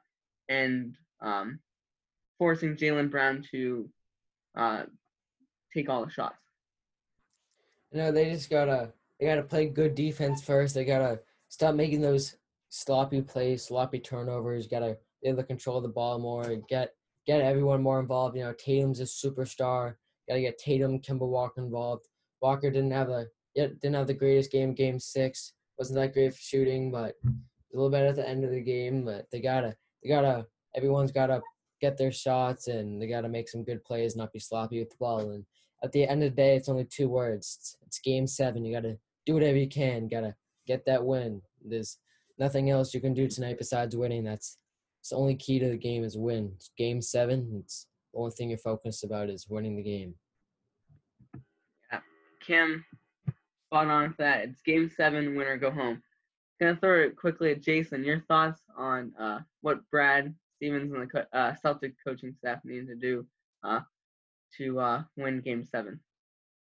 and 0.50 0.93
um, 1.22 1.60
forcing 2.38 2.75
Jaylen 2.75 3.10
Brown 3.10 3.46
to 3.51 3.89
uh, 4.58 4.84
take 5.74 5.88
all 5.89 6.05
the 6.05 6.12
shots. 6.12 6.36
No, 7.93 8.12
they 8.12 8.29
just 8.29 8.50
gotta 8.50 8.91
they 9.22 9.25
gotta 9.25 9.41
play 9.41 9.67
good 9.67 9.96
defense 9.96 10.43
first. 10.43 10.75
They 10.75 10.84
gotta 10.84 11.22
stop 11.48 11.75
making 11.75 12.01
those 12.01 12.36
sloppy 12.67 13.22
plays, 13.22 13.63
sloppy 13.63 14.00
turnovers. 14.00 14.67
Gotta 14.67 14.98
be 15.22 15.29
able 15.29 15.38
to 15.38 15.48
control 15.48 15.79
the 15.79 15.88
ball 15.88 16.20
more. 16.20 16.43
and 16.43 16.67
Get 16.67 16.93
get 17.25 17.42
everyone 17.42 17.82
more 17.82 18.00
involved. 18.00 18.36
You 18.36 18.44
know, 18.44 18.53
Tatum's 18.53 19.00
a 19.00 19.03
superstar. 19.03 19.96
Gotta 20.27 20.42
get 20.42 20.58
Tatum, 20.58 21.00
Kemba 21.00 21.27
Walker 21.27 21.62
involved. 21.62 22.08
Walker 22.42 22.70
didn't 22.70 22.92
have 22.92 23.10
a 23.10 23.25
didn't 23.56 23.94
have 23.94 24.08
the 24.08 24.13
greatest 24.13 24.51
game. 24.51 24.74
Game 24.74 25.00
six 25.00 25.53
wasn't 25.77 26.00
that 26.00 26.13
great 26.13 26.34
for 26.34 26.42
shooting, 26.42 26.92
but 26.92 27.15
a 27.25 27.30
little 27.74 27.89
better 27.89 28.08
at 28.08 28.15
the 28.15 28.27
end 28.27 28.44
of 28.44 28.51
the 28.51 28.62
game. 28.62 29.06
But 29.06 29.27
they 29.32 29.42
gotta 29.42 29.75
they 30.01 30.10
gotta 30.10 30.46
everyone's 30.75 31.12
gotta 31.12 31.42
get 31.82 31.98
their 31.98 32.12
shots 32.12 32.68
and 32.68 33.01
they 33.01 33.08
gotta 33.08 33.30
make 33.30 33.50
some 33.50 33.63
good 33.63 33.84
plays, 33.84 34.15
not 34.15 34.34
be 34.34 34.39
sloppy 34.39 34.80
with 34.80 34.89
the 34.89 34.98
ball. 35.00 35.32
And 35.32 35.46
at 35.84 35.92
the 35.92 36.08
end 36.08 36.24
of 36.24 36.32
the 36.32 36.36
day, 36.36 36.56
it's 36.56 36.70
only 36.70 36.86
two 36.86 37.10
words. 37.10 37.58
It's, 37.60 37.77
it's 37.86 38.00
game 38.00 38.27
seven. 38.27 38.65
You 38.65 38.74
gotta 38.74 38.98
do 39.25 39.34
whatever 39.34 39.58
you 39.58 39.68
can. 39.68 40.08
Gotta 40.08 40.36
get 40.65 40.86
that 40.86 41.03
win. 41.03 41.42
There's 41.63 41.98
nothing 42.39 42.70
else 42.70 42.94
you 42.94 43.01
can 43.01 43.13
do 43.13 43.27
tonight 43.27 43.58
besides 43.58 43.96
winning. 43.96 44.24
That's 44.24 44.58
it's 45.04 45.10
the 45.10 45.18
only 45.18 45.36
key 45.36 45.60
to 45.60 45.68
the 45.68 45.76
game 45.76 46.06
is 46.06 46.18
win. 46.18 46.54
It's 46.56 46.72
game 46.78 47.02
seven. 47.02 47.62
It's 47.62 47.88
the 48.14 48.20
only 48.22 48.32
thing 48.32 48.50
you're 48.50 48.58
focused 48.58 49.04
about 49.04 49.30
is 49.30 49.50
winning 49.50 49.76
the 49.76 49.84
game. 49.84 50.16
Yeah, 51.92 52.00
Kim, 52.40 52.86
spot 53.68 53.88
on 53.88 54.08
with 54.08 54.18
that. 54.20 54.46
It's 54.46 54.62
game 54.62 54.90
seven, 54.90 55.36
winner 55.36 55.58
go 55.58 55.72
home. 55.72 56.02
Gonna 56.62 56.78
throw 56.78 57.02
it 57.02 57.18
quickly 57.18 57.52
at 57.52 57.62
Jason. 57.62 58.06
Your 58.06 58.22
thoughts 58.30 58.62
on 58.78 59.12
uh, 59.20 59.40
what 59.60 59.82
Brad 59.92 60.34
Stevens 60.56 60.94
and 60.94 61.02
the 61.02 61.08
co- 61.08 61.38
uh, 61.38 61.54
Celtic 61.62 61.96
coaching 62.02 62.34
staff 62.34 62.60
need 62.64 62.88
to 62.88 62.96
do 62.96 63.26
uh, 63.62 63.82
to 64.58 64.80
uh, 64.80 65.04
win 65.18 65.42
Game 65.42 65.66
Seven? 65.66 66.00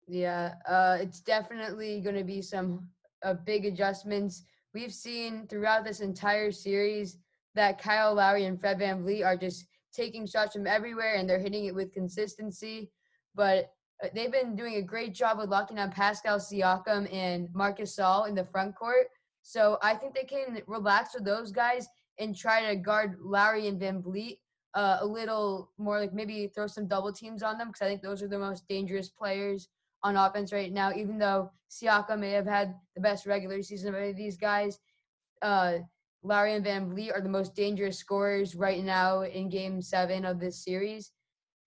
Yeah, 0.08 0.54
uh, 0.68 1.00
it's 1.02 1.22
definitely 1.22 2.00
going 2.02 2.16
to 2.16 2.24
be 2.24 2.44
some 2.44 2.90
uh, 3.24 3.34
big 3.34 3.66
adjustments. 3.66 4.44
We've 4.76 4.94
seen 4.94 5.48
throughout 5.48 5.84
this 5.84 6.02
entire 6.02 6.52
series 6.52 7.18
that 7.56 7.82
Kyle 7.82 8.14
Lowry 8.14 8.46
and 8.46 8.60
Fred 8.60 8.80
Van 8.80 9.04
VanVleet 9.04 9.26
are 9.26 9.38
just 9.38 9.66
taking 9.94 10.28
shots 10.28 10.54
from 10.54 10.68
everywhere 10.68 11.16
and 11.16 11.30
they're 11.30 11.40
hitting 11.40 11.66
it 11.66 11.76
with 11.76 11.94
consistency. 11.94 12.92
But 13.36 13.72
uh, 14.04 14.08
they've 14.14 14.32
been 14.32 14.56
doing 14.56 14.76
a 14.76 14.82
great 14.82 15.14
job 15.14 15.40
of 15.40 15.50
locking 15.50 15.78
down 15.78 15.92
Pascal 15.92 16.38
Siakam 16.38 17.12
and 17.14 17.50
Marcus 17.54 17.96
Gasol 17.96 18.28
in 18.28 18.36
the 18.36 18.46
front 18.46 18.76
court. 18.76 19.08
So 19.42 19.78
I 19.82 19.96
think 19.96 20.14
they 20.14 20.24
can 20.24 20.62
relax 20.68 21.14
with 21.14 21.26
those 21.26 21.52
guys 21.52 21.88
and 22.20 22.36
try 22.36 22.68
to 22.68 22.76
guard 22.76 23.18
Lowry 23.22 23.68
and 23.68 23.80
VanVleet 23.80 24.38
uh, 24.76 24.98
a 25.02 25.06
little 25.06 25.72
more, 25.78 26.00
like 26.00 26.14
maybe 26.14 26.48
throw 26.48 26.68
some 26.68 26.88
double 26.88 27.12
teams 27.12 27.42
on 27.42 27.58
them 27.58 27.70
because 27.70 27.82
I 27.82 27.88
think 27.88 28.02
those 28.02 28.22
are 28.22 28.28
the 28.28 28.38
most 28.38 28.68
dangerous 28.68 29.10
players 29.10 29.70
on 30.04 30.16
offense 30.16 30.54
right 30.54 30.72
now. 30.72 30.92
Even 30.94 31.18
though 31.18 31.50
Siakam 31.72 32.20
may 32.20 32.32
have 32.32 32.46
had 32.46 32.76
the 32.96 33.02
best 33.02 33.26
regular 33.26 33.62
season 33.64 33.90
of 33.90 33.96
any 33.96 34.12
of 34.12 34.18
these 34.18 34.38
guys, 34.38 34.80
uh, 35.42 35.80
Lowry 36.24 36.56
and 36.56 36.66
VanVleet 36.66 37.16
are 37.16 37.22
the 37.22 37.30
most 37.30 37.56
dangerous 37.56 37.98
scorers 37.98 38.56
right 38.56 38.84
now 38.84 39.22
in 39.22 39.50
Game 39.50 39.82
Seven 39.82 40.26
of 40.26 40.40
this 40.40 40.64
series. 40.64 41.12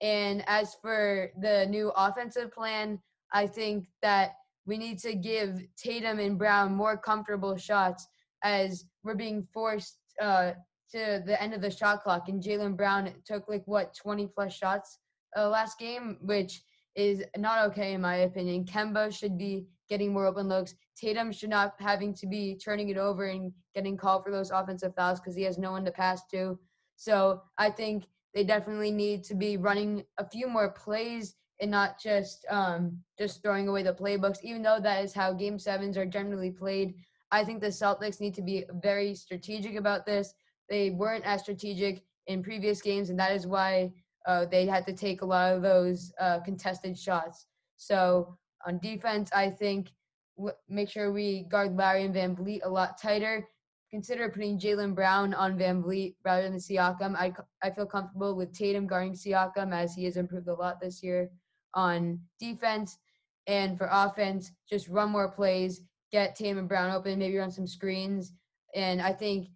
And 0.01 0.43
as 0.47 0.75
for 0.81 1.31
the 1.39 1.65
new 1.67 1.91
offensive 1.95 2.51
plan, 2.51 2.99
I 3.31 3.47
think 3.47 3.87
that 4.01 4.33
we 4.65 4.77
need 4.77 4.99
to 4.99 5.15
give 5.15 5.61
Tatum 5.77 6.19
and 6.19 6.37
Brown 6.37 6.73
more 6.73 6.97
comfortable 6.97 7.57
shots 7.57 8.07
as 8.43 8.85
we're 9.03 9.15
being 9.15 9.47
forced 9.53 9.97
uh, 10.21 10.51
to 10.91 11.23
the 11.25 11.41
end 11.41 11.53
of 11.53 11.61
the 11.61 11.71
shot 11.71 12.03
clock. 12.03 12.29
And 12.29 12.41
Jaylen 12.41 12.77
Brown 12.77 13.11
took 13.25 13.47
like 13.49 13.63
what 13.65 13.95
20 13.95 14.27
plus 14.27 14.53
shots 14.53 14.99
uh, 15.35 15.49
last 15.49 15.79
game, 15.79 16.17
which 16.21 16.61
is 16.95 17.23
not 17.37 17.65
okay 17.67 17.93
in 17.93 18.01
my 18.01 18.17
opinion. 18.17 18.65
Kemba 18.65 19.11
should 19.11 19.37
be 19.37 19.65
getting 19.89 20.13
more 20.13 20.25
open 20.25 20.47
looks. 20.47 20.75
Tatum 20.95 21.31
should 21.31 21.49
not 21.49 21.75
having 21.79 22.13
to 22.15 22.27
be 22.27 22.55
turning 22.55 22.89
it 22.89 22.97
over 22.97 23.25
and 23.25 23.51
getting 23.75 23.97
called 23.97 24.23
for 24.23 24.31
those 24.31 24.51
offensive 24.51 24.95
fouls 24.95 25.19
because 25.19 25.35
he 25.35 25.43
has 25.43 25.57
no 25.57 25.71
one 25.71 25.85
to 25.85 25.91
pass 25.91 26.25
to. 26.27 26.57
So 26.95 27.41
I 27.57 27.69
think 27.69 28.05
they 28.33 28.43
definitely 28.43 28.91
need 28.91 29.23
to 29.25 29.35
be 29.35 29.57
running 29.57 30.03
a 30.17 30.27
few 30.27 30.47
more 30.47 30.71
plays 30.71 31.35
and 31.59 31.69
not 31.69 31.99
just 31.99 32.45
um, 32.49 32.97
just 33.17 33.41
throwing 33.41 33.67
away 33.67 33.83
the 33.83 33.93
playbooks. 33.93 34.43
Even 34.43 34.63
though 34.63 34.79
that 34.81 35.03
is 35.03 35.13
how 35.13 35.33
Game 35.33 35.59
Sevens 35.59 35.97
are 35.97 36.05
generally 36.05 36.51
played, 36.51 36.95
I 37.31 37.43
think 37.43 37.61
the 37.61 37.67
Celtics 37.67 38.19
need 38.19 38.33
to 38.35 38.41
be 38.41 38.65
very 38.81 39.15
strategic 39.15 39.75
about 39.75 40.05
this. 40.05 40.33
They 40.69 40.91
weren't 40.91 41.25
as 41.25 41.41
strategic 41.41 42.03
in 42.27 42.43
previous 42.43 42.81
games, 42.81 43.09
and 43.09 43.19
that 43.19 43.31
is 43.31 43.45
why 43.45 43.91
uh, 44.25 44.45
they 44.45 44.65
had 44.65 44.85
to 44.87 44.93
take 44.93 45.21
a 45.21 45.25
lot 45.25 45.53
of 45.53 45.61
those 45.61 46.13
uh, 46.19 46.39
contested 46.39 46.97
shots. 46.97 47.45
So 47.77 48.37
on 48.65 48.79
defense, 48.79 49.29
I 49.33 49.49
think 49.49 49.91
w- 50.37 50.55
make 50.69 50.89
sure 50.89 51.11
we 51.11 51.43
guard 51.43 51.75
Larry 51.75 52.03
and 52.05 52.15
VanVleet 52.15 52.61
a 52.63 52.69
lot 52.69 52.99
tighter. 53.01 53.47
Consider 53.91 54.29
putting 54.29 54.59
Jaylen 54.59 54.95
Brown 54.95 55.33
on 55.33 55.57
VanVleet 55.57 56.15
rather 56.25 56.43
than 56.49 56.57
Siakam. 56.57 57.15
I, 57.15 57.33
I 57.61 57.69
feel 57.69 57.85
comfortable 57.85 58.35
with 58.35 58.51
Tatum 58.53 58.87
guarding 58.87 59.13
Siakam 59.13 59.73
as 59.73 59.93
he 59.93 60.05
has 60.05 60.17
improved 60.17 60.47
a 60.47 60.53
lot 60.53 60.81
this 60.81 61.03
year 61.03 61.29
on 61.75 62.19
defense. 62.39 62.97
And 63.45 63.77
for 63.77 63.89
offense, 63.91 64.51
just 64.69 64.87
run 64.87 65.11
more 65.11 65.29
plays, 65.29 65.81
get 66.11 66.35
Tatum 66.35 66.57
and 66.57 66.69
Brown 66.69 66.91
open, 66.91 67.19
maybe 67.19 67.37
run 67.37 67.51
some 67.51 67.67
screens. 67.67 68.33
And 68.73 69.01
I 69.01 69.13
think 69.13 69.49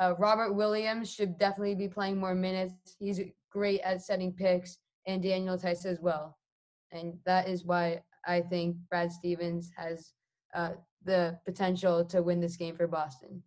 uh, 0.00 0.14
Robert 0.18 0.52
Williams 0.54 1.12
should 1.12 1.38
definitely 1.38 1.74
be 1.74 1.88
playing 1.88 2.18
more 2.18 2.34
minutes. 2.34 2.74
He's 2.98 3.20
great 3.50 3.80
at 3.80 4.02
setting 4.02 4.32
picks, 4.32 4.78
and 5.06 5.22
Daniel 5.22 5.58
Theis 5.58 5.84
as 5.84 6.00
well. 6.00 6.38
And 6.92 7.14
that 7.24 7.48
is 7.48 7.64
why 7.64 8.02
I 8.26 8.40
think 8.40 8.76
Brad 8.88 9.12
Stevens 9.12 9.70
has 9.76 10.12
uh, 10.54 10.72
the 11.04 11.38
potential 11.44 12.04
to 12.06 12.22
win 12.22 12.40
this 12.40 12.56
game 12.56 12.76
for 12.76 12.86
Boston. 12.86 13.42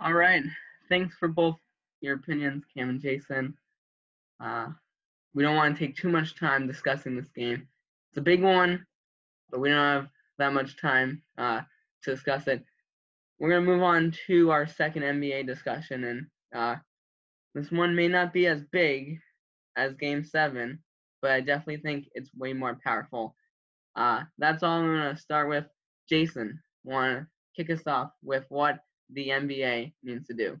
All 0.00 0.12
right. 0.12 0.44
Thanks 0.88 1.16
for 1.16 1.28
both 1.28 1.56
your 2.00 2.14
opinions, 2.14 2.64
Cam 2.72 2.88
and 2.88 3.00
Jason. 3.00 3.54
Uh, 4.40 4.68
we 5.34 5.42
don't 5.42 5.56
want 5.56 5.76
to 5.76 5.86
take 5.86 5.96
too 5.96 6.08
much 6.08 6.38
time 6.38 6.66
discussing 6.66 7.16
this 7.16 7.28
game. 7.34 7.66
It's 8.10 8.18
a 8.18 8.22
big 8.22 8.42
one, 8.42 8.86
but 9.50 9.60
we 9.60 9.70
don't 9.70 9.78
have 9.78 10.08
that 10.38 10.52
much 10.52 10.80
time 10.80 11.22
uh, 11.36 11.62
to 12.04 12.10
discuss 12.10 12.46
it. 12.46 12.64
We're 13.38 13.50
going 13.50 13.64
to 13.64 13.70
move 13.70 13.82
on 13.82 14.14
to 14.26 14.50
our 14.50 14.66
second 14.66 15.02
NBA 15.02 15.46
discussion, 15.46 16.04
and 16.04 16.26
uh, 16.54 16.76
this 17.54 17.70
one 17.70 17.94
may 17.94 18.08
not 18.08 18.32
be 18.32 18.46
as 18.46 18.62
big 18.70 19.18
as 19.76 19.94
Game 19.94 20.24
7, 20.24 20.78
but 21.22 21.30
I 21.30 21.40
definitely 21.40 21.82
think 21.82 22.06
it's 22.14 22.30
way 22.36 22.52
more 22.52 22.78
powerful. 22.84 23.34
Uh, 23.96 24.22
that's 24.38 24.62
all 24.62 24.80
I'm 24.80 24.86
going 24.86 25.14
to 25.14 25.20
start 25.20 25.48
with. 25.48 25.64
Jason, 26.08 26.60
want 26.84 27.18
to 27.18 27.26
kick 27.56 27.70
us 27.70 27.86
off 27.86 28.10
with 28.22 28.44
what 28.48 28.78
the 29.10 29.28
NBA 29.28 29.92
needs 30.02 30.26
to 30.28 30.34
do? 30.34 30.58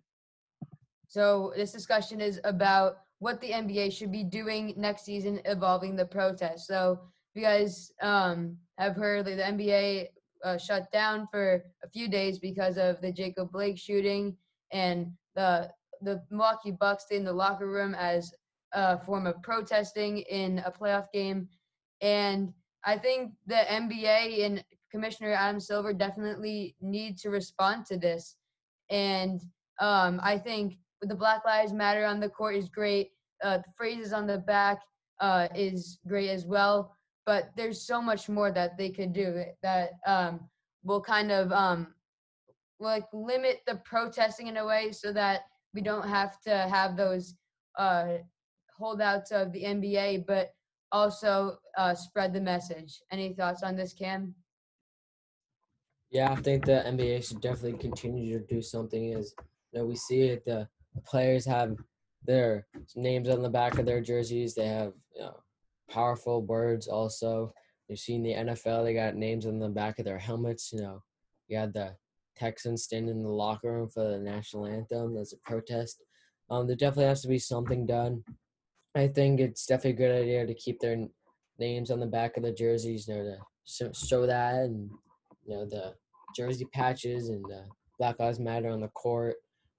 So 1.08 1.52
this 1.56 1.72
discussion 1.72 2.20
is 2.20 2.40
about 2.44 2.98
what 3.20 3.40
the 3.40 3.50
NBA 3.50 3.92
should 3.92 4.12
be 4.12 4.24
doing 4.24 4.74
next 4.76 5.04
season 5.04 5.40
involving 5.44 5.96
the 5.96 6.04
protest. 6.04 6.66
So 6.66 7.00
if 7.34 7.40
you 7.40 7.42
guys 7.42 7.90
um, 8.02 8.56
have 8.78 8.94
heard 8.94 9.24
the 9.24 9.30
NBA 9.32 10.08
uh, 10.44 10.58
shut 10.58 10.90
down 10.92 11.26
for 11.30 11.64
a 11.82 11.88
few 11.88 12.08
days 12.08 12.38
because 12.38 12.76
of 12.76 13.00
the 13.00 13.12
Jacob 13.12 13.50
Blake 13.50 13.78
shooting 13.78 14.36
and 14.72 15.10
the 15.34 15.70
the 16.00 16.22
Milwaukee 16.30 16.70
Bucks 16.70 17.04
stayed 17.06 17.16
in 17.16 17.24
the 17.24 17.32
locker 17.32 17.66
room 17.66 17.92
as 17.96 18.32
a 18.72 18.98
form 18.98 19.26
of 19.26 19.42
protesting 19.42 20.18
in 20.18 20.60
a 20.60 20.70
playoff 20.70 21.06
game. 21.12 21.48
And 22.00 22.52
I 22.84 22.96
think 22.96 23.32
the 23.46 23.64
NBA 23.70 24.44
and 24.44 24.64
Commissioner 24.90 25.32
Adam 25.32 25.60
Silver 25.60 25.92
definitely 25.92 26.74
need 26.80 27.18
to 27.18 27.30
respond 27.30 27.86
to 27.86 27.98
this. 27.98 28.36
And 28.90 29.40
um, 29.80 30.20
I 30.22 30.38
think 30.38 30.78
with 31.00 31.10
the 31.10 31.16
Black 31.16 31.44
Lives 31.44 31.72
Matter 31.72 32.04
on 32.04 32.20
the 32.20 32.28
court 32.28 32.56
is 32.56 32.68
great. 32.68 33.10
Uh, 33.42 33.58
the 33.58 33.72
phrases 33.76 34.12
on 34.12 34.26
the 34.26 34.38
back 34.38 34.80
uh, 35.20 35.48
is 35.54 35.98
great 36.06 36.30
as 36.30 36.46
well. 36.46 36.94
But 37.26 37.50
there's 37.56 37.82
so 37.82 38.00
much 38.00 38.28
more 38.28 38.50
that 38.52 38.78
they 38.78 38.90
could 38.90 39.12
do 39.12 39.44
that 39.62 39.90
um, 40.06 40.48
will 40.82 41.02
kind 41.02 41.30
of 41.30 41.52
um, 41.52 41.88
like 42.80 43.04
limit 43.12 43.60
the 43.66 43.76
protesting 43.84 44.46
in 44.46 44.56
a 44.56 44.66
way 44.66 44.92
so 44.92 45.12
that 45.12 45.42
we 45.74 45.82
don't 45.82 46.08
have 46.08 46.40
to 46.42 46.50
have 46.50 46.96
those 46.96 47.34
uh, 47.78 48.18
holdouts 48.78 49.30
of 49.30 49.52
the 49.52 49.64
NBA, 49.64 50.26
but 50.26 50.50
also 50.92 51.58
uh, 51.76 51.94
spread 51.94 52.32
the 52.32 52.40
message. 52.40 53.00
Any 53.10 53.34
thoughts 53.34 53.62
on 53.62 53.76
this, 53.76 53.92
Cam? 53.92 54.34
Yeah, 56.10 56.32
I 56.32 56.36
think 56.36 56.64
the 56.64 56.82
NBA 56.86 57.28
should 57.28 57.40
definitely 57.40 57.78
continue 57.78 58.38
to 58.38 58.44
do 58.46 58.62
something. 58.62 59.12
Is 59.12 59.34
you 59.72 59.80
know, 59.80 59.86
we 59.86 59.96
see 59.96 60.22
it, 60.22 60.44
the 60.46 60.66
players 61.06 61.44
have 61.44 61.76
their 62.24 62.66
names 62.96 63.28
on 63.28 63.42
the 63.42 63.50
back 63.50 63.78
of 63.78 63.84
their 63.84 64.00
jerseys. 64.00 64.54
They 64.54 64.66
have 64.66 64.92
you 65.14 65.22
know, 65.22 65.36
powerful 65.90 66.42
words. 66.42 66.88
Also, 66.88 67.52
you've 67.88 67.98
seen 67.98 68.22
the 68.22 68.32
NFL; 68.32 68.84
they 68.84 68.94
got 68.94 69.16
names 69.16 69.44
on 69.44 69.58
the 69.58 69.68
back 69.68 69.98
of 69.98 70.06
their 70.06 70.18
helmets. 70.18 70.72
You 70.72 70.80
know, 70.80 71.02
you 71.48 71.58
had 71.58 71.74
the 71.74 71.94
Texans 72.36 72.84
standing 72.84 73.16
in 73.16 73.22
the 73.22 73.28
locker 73.28 73.72
room 73.72 73.90
for 73.90 74.04
the 74.04 74.18
national 74.18 74.66
anthem 74.66 75.16
as 75.18 75.34
a 75.34 75.48
protest. 75.48 76.02
Um, 76.50 76.66
there 76.66 76.76
definitely 76.76 77.04
has 77.04 77.20
to 77.22 77.28
be 77.28 77.38
something 77.38 77.84
done. 77.84 78.24
I 78.98 79.08
think 79.08 79.40
it's 79.40 79.66
definitely 79.66 79.90
a 80.04 80.08
good 80.08 80.22
idea 80.22 80.46
to 80.46 80.54
keep 80.54 80.80
their 80.80 81.06
names 81.58 81.90
on 81.90 82.00
the 82.00 82.06
back 82.06 82.36
of 82.36 82.42
the 82.42 82.52
jerseys, 82.52 83.08
you 83.08 83.14
know, 83.14 83.36
to 83.78 83.94
show 83.94 84.26
that 84.26 84.64
and 84.64 84.90
you 85.44 85.54
know 85.54 85.66
the 85.66 85.94
jersey 86.36 86.66
patches 86.72 87.28
and 87.28 87.44
the 87.44 87.64
Black 87.98 88.18
Lives 88.18 88.40
Matter 88.40 88.70
on 88.70 88.80
the 88.80 88.88
court. 88.88 89.36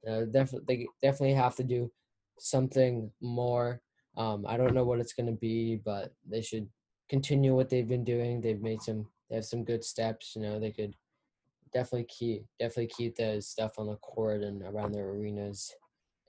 Uh, 0.07 0.21
definitely, 0.31 0.65
they 0.67 0.88
definitely 1.07 1.33
have 1.33 1.55
to 1.55 1.63
do 1.63 1.91
something 2.39 3.11
more. 3.21 3.81
Um, 4.17 4.45
I 4.47 4.57
don't 4.57 4.73
know 4.73 4.83
what 4.83 4.99
it's 4.99 5.13
going 5.13 5.27
to 5.27 5.39
be, 5.39 5.79
but 5.83 6.13
they 6.29 6.41
should 6.41 6.67
continue 7.09 7.55
what 7.55 7.69
they've 7.69 7.88
been 7.88 8.03
doing. 8.03 8.41
They've 8.41 8.61
made 8.61 8.81
some, 8.81 9.07
they 9.29 9.35
have 9.35 9.45
some 9.45 9.63
good 9.63 9.83
steps. 9.83 10.33
You 10.35 10.43
know, 10.43 10.59
they 10.59 10.71
could 10.71 10.95
definitely 11.73 12.07
keep, 12.09 12.45
definitely 12.59 12.88
keep 12.88 13.15
the 13.15 13.41
stuff 13.41 13.73
on 13.77 13.88
the 13.88 13.95
court 13.97 14.41
and 14.41 14.61
around 14.63 14.93
their 14.93 15.09
arenas. 15.09 15.73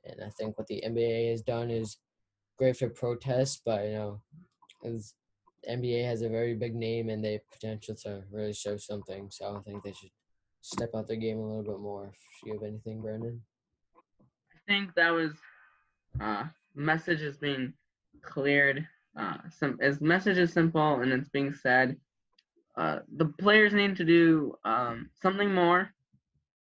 And 0.04 0.20
I 0.24 0.30
think 0.30 0.58
what 0.58 0.66
the 0.66 0.82
NBA 0.86 1.30
has 1.30 1.42
done 1.42 1.70
is 1.70 1.98
great 2.60 2.76
for 2.76 2.90
protests, 2.90 3.62
but 3.64 3.86
you 3.86 3.92
know, 3.94 4.20
NBA 5.68 6.04
has 6.04 6.20
a 6.20 6.28
very 6.28 6.54
big 6.54 6.74
name 6.74 7.08
and 7.08 7.24
they 7.24 7.40
potential 7.50 7.94
to 8.02 8.22
really 8.30 8.52
show 8.52 8.76
something. 8.76 9.30
So 9.30 9.56
I 9.56 9.60
think 9.62 9.82
they 9.82 9.94
should 9.94 10.10
step 10.60 10.90
out 10.94 11.08
their 11.08 11.16
game 11.16 11.38
a 11.38 11.46
little 11.46 11.62
bit 11.62 11.80
more. 11.80 12.12
If 12.12 12.46
you 12.46 12.52
have 12.52 12.62
anything, 12.62 13.00
Brandon? 13.00 13.40
I 14.54 14.58
think 14.70 14.94
that 14.94 15.08
was 15.08 15.32
uh, 16.20 16.44
message 16.74 17.22
is 17.22 17.38
being 17.38 17.72
cleared. 18.20 18.86
Uh, 19.18 19.38
some 19.58 19.78
as 19.80 20.02
message 20.02 20.36
is 20.36 20.52
simple 20.52 21.00
and 21.00 21.12
it's 21.12 21.30
being 21.30 21.54
said. 21.54 21.96
Uh, 22.76 22.98
the 23.16 23.26
players 23.26 23.72
need 23.72 23.96
to 23.96 24.04
do 24.04 24.54
um, 24.66 25.08
something 25.22 25.52
more, 25.52 25.90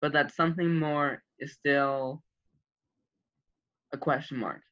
but 0.00 0.14
that 0.14 0.34
something 0.34 0.78
more 0.78 1.22
is 1.38 1.52
still 1.52 2.22
a 3.92 3.98
question 3.98 4.38
mark. 4.38 4.62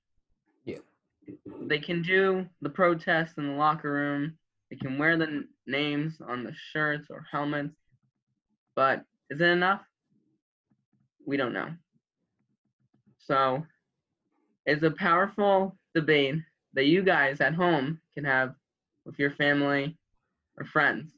They 1.62 1.78
can 1.78 2.02
do 2.02 2.46
the 2.62 2.70
protests 2.70 3.34
in 3.36 3.46
the 3.46 3.54
locker 3.54 3.92
room. 3.92 4.38
They 4.70 4.76
can 4.76 4.98
wear 4.98 5.16
the 5.16 5.44
names 5.66 6.20
on 6.26 6.44
the 6.44 6.52
shirts 6.72 7.08
or 7.10 7.26
helmets. 7.30 7.76
But 8.74 9.04
is 9.30 9.40
it 9.40 9.48
enough? 9.48 9.82
We 11.26 11.36
don't 11.36 11.52
know. 11.52 11.70
So 13.18 13.64
it's 14.66 14.82
a 14.82 14.90
powerful 14.90 15.76
debate 15.94 16.36
that 16.74 16.86
you 16.86 17.02
guys 17.02 17.40
at 17.40 17.54
home 17.54 18.00
can 18.14 18.24
have 18.24 18.54
with 19.04 19.18
your 19.18 19.32
family 19.32 19.96
or 20.56 20.64
friends. 20.64 21.12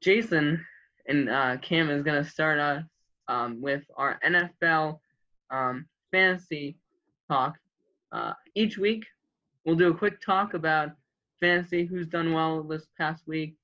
Jason 0.00 0.64
and 1.06 1.28
uh, 1.28 1.56
Cam 1.58 1.90
is 1.90 2.02
going 2.02 2.22
to 2.22 2.30
start 2.30 2.58
us 2.58 2.84
um, 3.28 3.60
with 3.60 3.82
our 3.96 4.20
NFL 4.24 5.00
um, 5.50 5.86
fantasy 6.12 6.76
talk. 7.28 7.56
Uh, 8.12 8.32
each 8.54 8.78
week, 8.78 9.04
we'll 9.64 9.76
do 9.76 9.90
a 9.90 9.94
quick 9.94 10.20
talk 10.20 10.54
about 10.54 10.90
fantasy, 11.40 11.84
who's 11.84 12.06
done 12.06 12.32
well 12.32 12.62
this 12.62 12.86
past 12.96 13.22
week. 13.26 13.56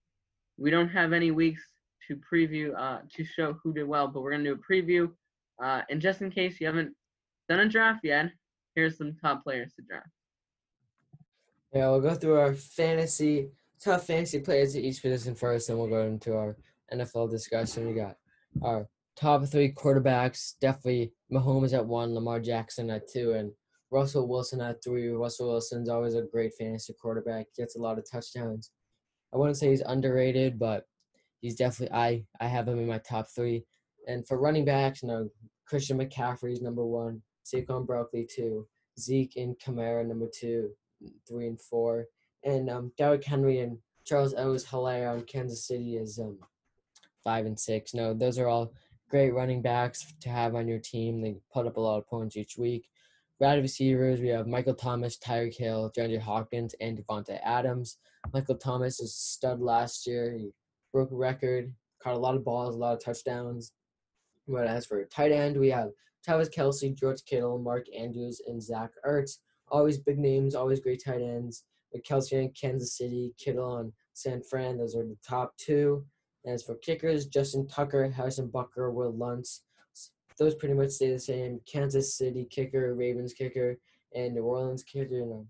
We 0.59 0.71
don't 0.71 0.89
have 0.89 1.13
any 1.13 1.31
weeks 1.31 1.63
to 2.09 2.17
preview, 2.17 2.79
uh, 2.79 3.01
to 3.17 3.25
show 3.25 3.57
who 3.63 3.73
did 3.73 3.89
well, 3.89 4.09
but 4.09 4.23
we're 4.23 4.37
to 4.37 4.45
do 4.45 4.53
a 4.53 4.73
preview. 4.73 5.11
Uh, 5.63 5.83
and 5.91 6.01
just 6.01 6.21
in 6.21 6.31
case 6.31 6.61
you 6.61 6.67
haven't 6.67 6.95
done 7.49 7.61
a 7.61 7.69
draft 7.69 8.01
yet, 8.05 8.31
here's 8.75 8.99
some 8.99 9.17
top 9.21 9.43
players 9.43 9.73
to 9.75 9.83
draft. 9.83 10.09
Yeah, 11.73 11.91
we'll 11.91 12.01
go 12.01 12.15
through 12.15 12.39
our 12.39 12.55
fantasy, 12.55 13.49
top 13.83 14.03
fantasy 14.03 14.41
players 14.41 14.77
at 14.77 14.83
each 14.83 15.03
position 15.03 15.35
first, 15.35 15.69
and 15.69 15.79
we'll 15.79 15.89
go 15.89 16.03
into 16.03 16.37
our 16.37 16.57
NFL 16.93 17.31
discussion. 17.31 17.89
We 17.89 17.95
got 17.95 18.17
our 18.63 18.87
top 19.17 19.45
three 19.47 19.73
quarterbacks, 19.73 20.55
definitely 20.61 21.13
Mahomes 21.35 21.75
at 21.75 21.85
one, 21.85 22.15
Lamar 22.15 22.41
Jackson 22.41 22.91
at 22.91 23.09
two, 23.09 23.33
and 23.33 23.51
Russell 23.91 24.29
Wilson 24.29 24.61
at 24.61 24.83
three. 24.83 25.09
Russell 25.09 25.49
Wilson's 25.49 25.89
always 25.89 26.15
a 26.15 26.23
great 26.23 26.53
fantasy 26.59 26.95
quarterback, 27.01 27.47
gets 27.57 27.77
a 27.77 27.81
lot 27.81 27.99
of 27.99 28.11
touchdowns. 28.11 28.71
I 29.33 29.37
wouldn't 29.37 29.57
say 29.57 29.71
he's 29.71 29.83
underrated, 29.83 30.59
but 30.59 30.85
he's 31.41 31.57
definitely 31.57 31.97
I 31.97 32.25
I 32.41 32.47
have 32.47 32.69
him 32.69 32.79
in 32.79 32.87
my 32.87 32.99
top 32.99 33.27
three. 33.35 33.65
And 34.07 34.27
for 34.27 34.39
running 34.39 34.65
backs, 34.65 35.03
you 35.03 35.09
know, 35.09 35.29
Christian 35.67 35.99
McCaffrey's 35.99 36.63
number 36.63 36.85
one, 36.85 37.23
Saquon 37.45 37.87
Barkley 37.87 38.27
two, 38.31 38.67
Zeke 38.99 39.37
and 39.37 39.59
Kamara 39.59 40.07
number 40.07 40.29
two, 40.33 40.71
three 41.29 41.47
and 41.47 41.61
four, 41.61 42.07
and 42.45 42.71
um, 42.71 42.93
Derrick 42.97 43.25
Henry 43.25 43.61
and 43.61 43.79
Charles 44.05 44.35
Owens 44.35 44.65
Helaire 44.65 45.11
on 45.11 45.23
Kansas 45.23 45.67
City 45.67 45.97
is 45.97 46.19
um 46.19 46.39
five 47.25 47.47
and 47.47 47.59
six. 47.59 47.95
No, 47.95 48.15
those 48.15 48.39
are 48.39 48.49
all 48.49 48.73
great 49.15 49.33
running 49.33 49.63
backs 49.63 50.13
to 50.21 50.29
have 50.29 50.57
on 50.57 50.67
your 50.67 50.81
team. 50.81 51.23
They 51.23 51.37
put 51.53 51.69
up 51.69 51.77
a 51.77 51.81
lot 51.81 51.99
of 51.99 52.07
points 52.09 52.37
each 52.37 52.59
week. 52.59 52.89
Wide 53.39 53.63
receivers, 53.63 54.19
we 54.19 54.27
have 54.27 54.49
Michael 54.49 54.75
Thomas, 54.75 55.17
Tyreek 55.17 55.57
Hill, 55.57 55.93
DeAndre 55.97 56.19
Hopkins, 56.19 56.75
and 56.81 56.99
Davante 56.99 57.39
Adams. 57.45 57.99
Michael 58.33 58.57
Thomas 58.57 58.99
is 58.99 59.15
stud 59.15 59.61
last 59.61 60.05
year. 60.05 60.33
He 60.37 60.51
broke 60.93 61.13
a 61.13 61.15
record, 61.15 61.73
caught 62.03 62.17
a 62.17 62.19
lot 62.19 62.35
of 62.35 62.45
balls, 62.45 62.75
a 62.75 62.79
lot 62.79 62.95
of 62.95 63.05
touchdowns. 63.05 63.71
But 64.49 64.67
as 64.67 64.85
for 64.85 65.05
tight 65.05 65.31
end, 65.31 65.61
we 65.61 65.71
have 65.71 65.91
Travis 66.25 66.49
Kelce, 66.49 66.93
George 66.93 67.25
Kittle, 67.25 67.59
Mark 67.59 67.87
Andrews, 67.97 68.43
and 68.49 68.61
Zach 68.61 68.91
Ertz. 69.07 69.39
Always 69.69 69.99
big 69.99 70.19
names, 70.19 70.57
always 70.57 70.81
great 70.81 71.05
tight 71.05 71.23
ends. 71.23 71.63
With 71.93 72.03
Kelce 72.03 72.33
in 72.33 72.51
Kansas 72.51 72.99
City, 72.99 73.33
Kittle 73.39 73.65
on 73.65 73.93
San 74.13 74.43
Fran, 74.43 74.77
those 74.77 74.97
are 74.97 75.05
the 75.05 75.17
top 75.25 75.57
two. 75.57 76.05
As 76.47 76.63
for 76.63 76.75
kickers, 76.77 77.27
Justin 77.27 77.67
Tucker, 77.67 78.09
Harrison 78.11 78.49
Butker, 78.49 78.93
Wil 78.93 79.17
Lutz, 79.17 79.63
Those 80.39 80.55
pretty 80.55 80.75
much 80.75 80.91
stay 80.91 81.11
the 81.11 81.19
same. 81.19 81.61
Kansas 81.67 82.17
City 82.17 82.47
kicker, 82.51 82.95
Ravens 82.95 83.33
kicker, 83.33 83.79
and 84.15 84.35
New 84.35 84.43
Orleans 84.43 84.83
kicker. 84.83 85.15
You 85.15 85.27
know, 85.27 85.47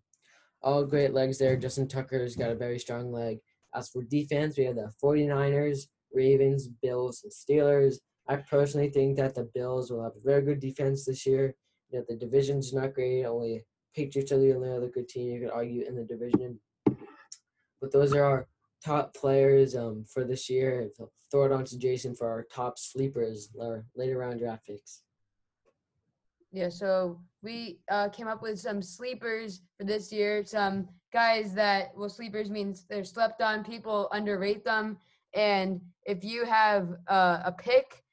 all 0.63 0.85
great 0.85 1.13
legs 1.13 1.39
there. 1.39 1.57
Justin 1.57 1.89
Tucker's 1.89 2.37
got 2.37 2.51
a 2.51 2.55
very 2.55 2.79
strong 2.79 3.13
leg. 3.13 3.39
As 3.75 3.89
for 3.89 4.03
defense, 4.05 4.57
we 4.57 4.65
have 4.65 4.77
the 4.77 4.93
49ers, 5.03 5.89
Ravens, 6.13 6.69
Bills, 6.69 7.25
and 7.25 7.33
Steelers. 7.33 7.97
I 8.29 8.37
personally 8.37 8.91
think 8.91 9.17
that 9.17 9.35
the 9.35 9.51
Bills 9.55 9.91
will 9.91 10.03
have 10.03 10.17
a 10.17 10.25
very 10.25 10.43
good 10.43 10.61
defense 10.61 11.05
this 11.05 11.27
year. 11.27 11.55
You 11.91 11.99
know, 11.99 12.05
the 12.09 12.17
division's 12.17 12.73
not 12.73 12.95
great. 12.95 13.25
Only 13.25 13.65
Patriots 13.95 14.33
are 14.33 14.39
the 14.39 14.55
only 14.55 14.71
other 14.71 14.89
good 14.89 15.09
team 15.09 15.31
you 15.31 15.41
could 15.41 15.51
argue 15.51 15.85
in 15.87 15.95
the 15.95 16.05
division. 16.05 16.59
But 17.81 17.93
those 17.93 18.13
are 18.15 18.25
our 18.25 18.49
top 18.85 19.15
players 19.15 19.75
um, 19.75 20.05
for 20.13 20.25
this 20.25 20.51
year. 20.51 20.89
Throw 21.31 21.45
it 21.45 21.53
on 21.53 21.65
to 21.65 21.79
Jason 21.79 22.15
for 22.15 22.29
our 22.29 22.43
top 22.43 22.79
sleepers 22.79 23.49
or 23.59 23.87
later 23.97 24.19
round 24.19 24.41
draft 24.41 24.67
picks. 24.67 25.03
Yeah, 26.53 26.69
so 26.69 27.21
we 27.43 27.81
uh, 27.91 28.09
came 28.11 28.29
up 28.29 28.41
with 28.41 28.61
some 28.61 28.81
sleepers 28.81 29.63
for 29.77 29.85
this 29.85 30.13
year. 30.13 30.45
Some 30.45 30.89
guys 31.13 31.53
that, 31.55 31.91
well, 31.97 32.09
sleepers 32.09 32.49
means 32.49 32.85
they're 32.89 33.03
slept 33.03 33.43
on. 33.43 33.65
People 33.65 34.09
underrate 34.13 34.65
them. 34.65 34.97
And 35.35 35.81
if 36.07 36.23
you 36.23 36.45
have 36.45 36.91
uh, 37.09 37.41
a 37.45 37.51
pick 37.51 38.05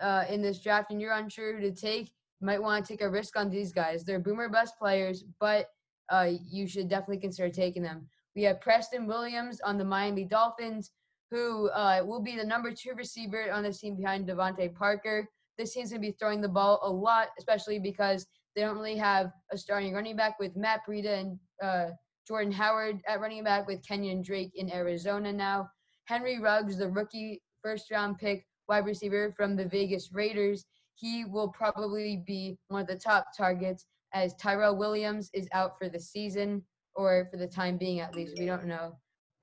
uh, 0.00 0.24
in 0.30 0.40
this 0.40 0.62
draft 0.62 0.90
and 0.90 1.00
you're 1.00 1.12
unsure 1.12 1.54
who 1.54 1.60
to 1.60 1.72
take, 1.72 2.06
you 2.40 2.46
might 2.46 2.62
want 2.62 2.86
to 2.86 2.90
take 2.90 3.02
a 3.02 3.10
risk 3.10 3.36
on 3.36 3.50
these 3.50 3.70
guys. 3.70 4.02
They're 4.02 4.18
boomer 4.18 4.48
bust 4.48 4.78
players, 4.78 5.24
but 5.38 5.66
uh, 6.10 6.30
you 6.50 6.66
should 6.66 6.88
definitely 6.88 7.18
consider 7.18 7.50
taking 7.50 7.82
them. 7.82 8.08
We 8.36 8.42
have 8.44 8.60
Preston 8.60 9.06
Williams 9.06 9.60
on 9.60 9.76
the 9.76 9.84
Miami 9.84 10.24
Dolphins, 10.24 10.92
who 11.30 11.68
uh, 11.70 12.02
will 12.04 12.22
be 12.22 12.36
the 12.36 12.44
number 12.44 12.72
two 12.72 12.92
receiver 12.96 13.50
on 13.52 13.62
this 13.62 13.80
team 13.80 13.96
behind 13.96 14.28
DeVante 14.28 14.74
Parker. 14.74 15.28
This 15.58 15.74
team's 15.74 15.90
going 15.90 16.02
to 16.02 16.08
be 16.08 16.16
throwing 16.18 16.40
the 16.40 16.48
ball 16.48 16.80
a 16.82 16.90
lot, 16.90 17.28
especially 17.38 17.78
because 17.78 18.26
they 18.54 18.62
don't 18.62 18.76
really 18.76 18.96
have 18.96 19.32
a 19.52 19.58
starting 19.58 19.94
running 19.94 20.16
back 20.16 20.38
with 20.38 20.56
Matt 20.56 20.80
Breida 20.88 21.20
and 21.20 21.38
uh, 21.62 21.90
Jordan 22.26 22.52
Howard 22.52 23.00
at 23.08 23.20
running 23.20 23.44
back 23.44 23.66
with 23.66 23.82
Kenyan 23.82 24.24
Drake 24.24 24.52
in 24.54 24.72
Arizona 24.72 25.32
now. 25.32 25.68
Henry 26.06 26.40
Ruggs, 26.40 26.78
the 26.78 26.88
rookie 26.88 27.42
first 27.62 27.90
round 27.90 28.18
pick 28.18 28.44
wide 28.68 28.86
receiver 28.86 29.34
from 29.36 29.56
the 29.56 29.66
Vegas 29.66 30.12
Raiders. 30.12 30.64
he 30.94 31.24
will 31.24 31.48
probably 31.48 32.22
be 32.26 32.56
one 32.68 32.82
of 32.82 32.86
the 32.86 32.96
top 32.96 33.26
targets 33.36 33.86
as 34.12 34.34
Tyrell 34.34 34.76
Williams 34.76 35.30
is 35.34 35.48
out 35.52 35.78
for 35.78 35.88
the 35.88 35.98
season 35.98 36.62
or 36.94 37.28
for 37.30 37.36
the 37.36 37.46
time 37.46 37.76
being 37.76 38.00
at 38.00 38.14
least. 38.14 38.38
We 38.38 38.46
don't 38.46 38.66
know. 38.66 38.96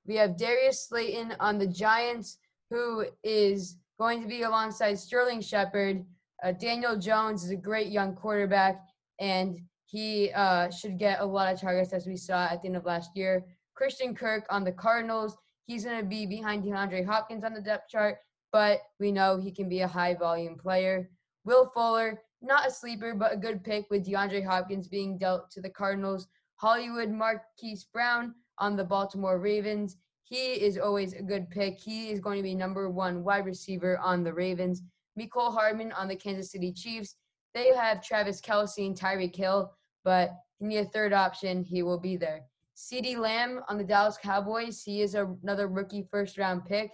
We 0.05 0.15
have 0.15 0.37
Darius 0.37 0.87
Slayton 0.87 1.35
on 1.39 1.57
the 1.57 1.67
Giants, 1.67 2.37
who 2.69 3.05
is 3.23 3.77
going 3.99 4.21
to 4.21 4.27
be 4.27 4.43
alongside 4.43 4.97
Sterling 4.99 5.41
Shepard. 5.41 6.05
Uh, 6.43 6.51
Daniel 6.51 6.97
Jones 6.97 7.43
is 7.43 7.51
a 7.51 7.55
great 7.55 7.87
young 7.87 8.15
quarterback, 8.15 8.81
and 9.19 9.59
he 9.85 10.31
uh, 10.35 10.69
should 10.69 10.99
get 10.99 11.19
a 11.19 11.25
lot 11.25 11.53
of 11.53 11.59
targets 11.59 11.93
as 11.93 12.05
we 12.05 12.15
saw 12.15 12.45
at 12.45 12.61
the 12.61 12.67
end 12.67 12.77
of 12.77 12.85
last 12.85 13.11
year. 13.15 13.45
Christian 13.73 14.15
Kirk 14.15 14.45
on 14.49 14.63
the 14.63 14.71
Cardinals. 14.71 15.37
He's 15.65 15.85
going 15.85 15.99
to 15.99 16.05
be 16.05 16.25
behind 16.25 16.63
DeAndre 16.63 17.05
Hopkins 17.05 17.43
on 17.43 17.53
the 17.53 17.61
depth 17.61 17.89
chart, 17.89 18.17
but 18.51 18.81
we 18.99 19.11
know 19.11 19.37
he 19.37 19.51
can 19.51 19.67
be 19.67 19.81
a 19.81 19.87
high 19.87 20.13
volume 20.13 20.57
player. 20.57 21.09
Will 21.43 21.69
Fuller, 21.73 22.21
not 22.41 22.67
a 22.67 22.71
sleeper, 22.71 23.13
but 23.13 23.33
a 23.33 23.37
good 23.37 23.63
pick 23.63 23.89
with 23.89 24.05
DeAndre 24.05 24.45
Hopkins 24.45 24.87
being 24.87 25.17
dealt 25.17 25.49
to 25.51 25.61
the 25.61 25.69
Cardinals. 25.69 26.27
Hollywood 26.57 27.09
Marquise 27.09 27.85
Brown 27.85 28.35
on 28.57 28.75
the 28.75 28.83
Baltimore 28.83 29.39
Ravens. 29.39 29.97
He 30.23 30.53
is 30.53 30.77
always 30.77 31.13
a 31.13 31.21
good 31.21 31.49
pick. 31.49 31.79
He 31.79 32.09
is 32.09 32.19
going 32.19 32.37
to 32.37 32.43
be 32.43 32.55
number 32.55 32.89
one 32.89 33.23
wide 33.23 33.45
receiver 33.45 33.97
on 33.99 34.23
the 34.23 34.33
Ravens. 34.33 34.83
Mecole 35.17 35.53
Hardman 35.53 35.91
on 35.93 36.07
the 36.07 36.15
Kansas 36.15 36.51
City 36.51 36.71
Chiefs. 36.73 37.15
They 37.53 37.73
have 37.73 38.03
Travis 38.03 38.41
Kelce 38.41 38.85
and 38.85 38.95
Tyreek 38.95 39.35
Hill, 39.35 39.71
but 40.03 40.31
you 40.59 40.67
need 40.67 40.77
a 40.77 40.85
third 40.85 41.13
option. 41.13 41.63
He 41.63 41.81
will 41.81 41.99
be 41.99 42.17
there. 42.17 42.41
CeeDee 42.75 43.17
Lamb 43.17 43.61
on 43.69 43.77
the 43.77 43.83
Dallas 43.83 44.17
Cowboys. 44.21 44.83
He 44.83 45.01
is 45.01 45.15
a, 45.15 45.25
another 45.43 45.67
rookie 45.67 46.07
first 46.11 46.37
round 46.37 46.65
pick. 46.65 46.91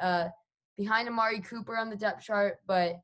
Uh, 0.00 0.28
behind 0.76 1.08
Amari 1.08 1.40
Cooper 1.40 1.76
on 1.76 1.90
the 1.90 1.96
depth 1.96 2.24
chart, 2.24 2.58
but 2.66 3.00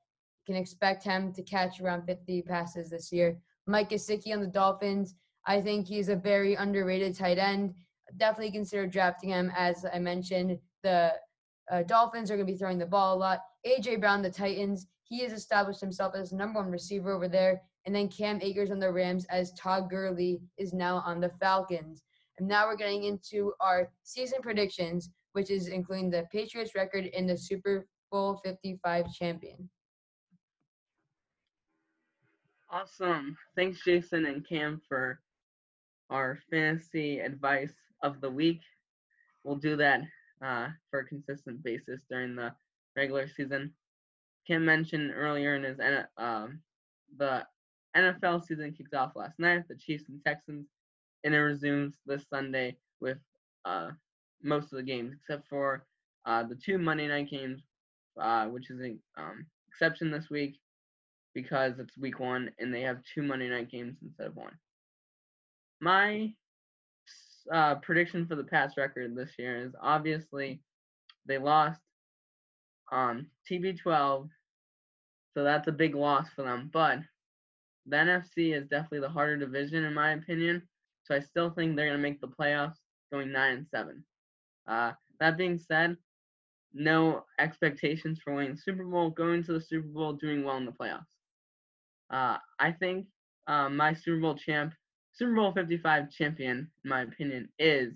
can 0.47 0.57
expect 0.57 1.05
him 1.05 1.33
to 1.33 1.43
catch 1.43 1.81
around 1.81 2.07
50 2.07 2.43
passes 2.43 2.91
this 2.91 3.13
year. 3.13 3.39
Mike 3.67 3.91
Gesicki 3.91 4.33
on 4.33 4.41
the 4.41 4.47
Dolphins. 4.47 5.15
I 5.47 5.61
think 5.61 5.87
he's 5.87 6.09
a 6.09 6.17
very 6.17 6.55
underrated 6.55 7.17
tight 7.17 7.39
end. 7.39 7.75
Definitely 8.17 8.53
consider 8.53 8.87
drafting 8.87 9.31
him. 9.31 9.53
As 9.57 9.85
I 9.93 9.99
mentioned, 9.99 10.59
the 10.83 11.13
uh, 11.71 11.83
Dolphins 11.83 12.31
are 12.31 12.37
going 12.37 12.47
to 12.47 12.53
be 12.53 12.59
throwing 12.59 12.79
the 12.79 12.87
ball 12.87 13.17
a 13.17 13.19
lot. 13.19 13.41
AJ 13.67 14.01
Brown, 14.01 14.23
the 14.23 14.31
Titans, 14.31 14.87
he 15.05 15.23
has 15.23 15.33
established 15.33 15.81
himself 15.81 16.15
as 16.17 16.31
the 16.31 16.37
number 16.37 16.61
one 16.61 16.71
receiver 16.71 17.13
over 17.13 17.29
there. 17.29 17.63
And 17.85 17.95
then 17.95 18.09
Cam 18.09 18.41
Akers 18.43 18.71
on 18.71 18.81
the 18.81 18.91
Rams, 18.91 19.27
as 19.31 19.53
Todd 19.53 19.89
Gurley 19.89 20.41
is 20.59 20.73
now 20.73 21.03
on 21.07 21.21
the 21.21 21.31
Falcons. 21.41 22.03
And 22.39 22.49
now 22.49 22.67
we're 22.67 22.77
getting 22.77 23.05
into 23.05 23.53
our 23.61 23.91
season 24.03 24.41
predictions, 24.43 25.11
which 25.33 25.51
is 25.51 25.69
including 25.69 26.11
the 26.11 26.27
Patriots 26.33 26.75
record 26.75 27.07
in 27.07 27.27
the 27.27 27.39
Super 27.39 27.87
Bowl 28.11 28.41
55 28.45 29.13
champion. 29.13 29.71
Awesome. 32.69 33.37
Thanks, 33.55 33.85
Jason 33.85 34.27
and 34.27 34.47
Cam, 34.47 34.81
for 34.89 35.21
our 36.11 36.39
fantasy 36.51 37.21
advice 37.21 37.75
of 38.03 38.21
the 38.21 38.31
week. 38.31 38.61
We'll 39.45 39.57
do 39.57 39.77
that 39.77 40.03
uh, 40.45 40.69
for 40.91 41.01
a 41.01 41.05
consistent 41.07 41.63
basis 41.63 42.03
during 42.09 42.37
the 42.37 42.53
regular 42.97 43.29
season. 43.29 43.73
Kim 44.47 44.65
mentioned 44.65 45.13
earlier 45.15 45.57
in 45.57 45.65
his 45.65 45.79
um, 46.17 46.61
the 47.19 47.45
NFL 47.97 48.45
season 48.45 48.73
kicked 48.73 48.95
off 48.95 49.17
last 49.17 49.39
night, 49.39 49.65
the 49.69 49.77
Chiefs 49.77 50.09
and 50.09 50.23
Texans, 50.25 50.67
and 51.25 51.35
it 51.35 51.39
resumes 51.39 51.95
this 52.07 52.25
Sunday 52.29 52.77
with 53.01 53.19
uh, 53.65 53.91
most 54.43 54.73
of 54.73 54.77
the 54.77 54.83
games 54.83 55.13
except 55.15 55.49
for 55.49 55.85
uh, 56.27 56.43
the 56.43 56.55
two 56.55 56.79
Monday 56.79 57.09
night 57.09 57.31
games, 57.31 57.63
uh, 58.21 58.47
which 58.47 58.71
is 58.71 58.81
an 58.81 58.99
um, 59.17 59.47
exception 59.69 60.11
this 60.11 60.31
week 60.31 60.59
because 61.35 61.79
it's 61.79 61.99
week 61.99 62.21
one 62.21 62.51
and 62.59 62.73
they 62.73 62.83
have 62.83 62.99
two 63.15 63.23
Monday 63.23 63.49
night 63.49 63.71
games 63.71 63.97
instead 64.03 64.29
of 64.29 64.37
one. 64.37 64.57
My 65.81 66.33
uh, 67.53 67.77
prediction 67.77 68.27
for 68.27 68.35
the 68.35 68.45
Pats 68.45 68.77
record 68.77 69.15
this 69.15 69.33
year 69.39 69.65
is 69.65 69.73
obviously 69.81 70.61
they 71.27 71.39
lost 71.39 71.81
um, 72.93 73.27
TB12, 73.51 74.29
so 75.35 75.45
that's 75.45 75.69
a 75.69 75.73
big 75.73 75.95
loss 75.95 76.29
for 76.35 76.43
them. 76.43 76.71
But 76.73 77.01
the 77.87 77.97
NFC 77.97 78.57
is 78.57 78.69
definitely 78.69 79.01
the 79.01 79.09
harder 79.09 79.37
division 79.37 79.85
in 79.85 79.95
my 79.95 80.13
opinion, 80.13 80.63
so 81.05 81.15
I 81.15 81.21
still 81.21 81.51
think 81.51 81.77
they're 81.77 81.87
gonna 81.87 81.99
make 81.99 82.21
the 82.21 82.29
playoffs, 82.29 82.77
going 83.13 83.33
nine 83.33 83.59
and 83.59 83.67
seven. 83.69 84.05
Uh, 84.67 84.93
that 85.21 85.39
being 85.39 85.59
said, 85.59 85.97
no 86.75 87.25
expectations 87.39 88.21
for 88.23 88.35
winning 88.35 88.57
Super 88.57 88.85
Bowl, 88.85 89.11
going 89.11 89.43
to 89.45 89.53
the 89.53 89.61
Super 89.61 89.87
Bowl, 89.89 90.13
doing 90.13 90.45
well 90.45 90.57
in 90.57 90.67
the 90.67 90.73
playoffs. 90.73 91.07
Uh, 92.11 92.39
I 92.59 92.73
think 92.73 93.07
uh, 93.47 93.69
my 93.69 93.95
Super 93.95 94.21
Bowl 94.21 94.35
champ, 94.35 94.75
Super 95.17 95.35
Bowl 95.35 95.53
55 95.53 96.11
champion, 96.11 96.71
in 96.85 96.89
my 96.89 97.01
opinion, 97.01 97.49
is 97.59 97.95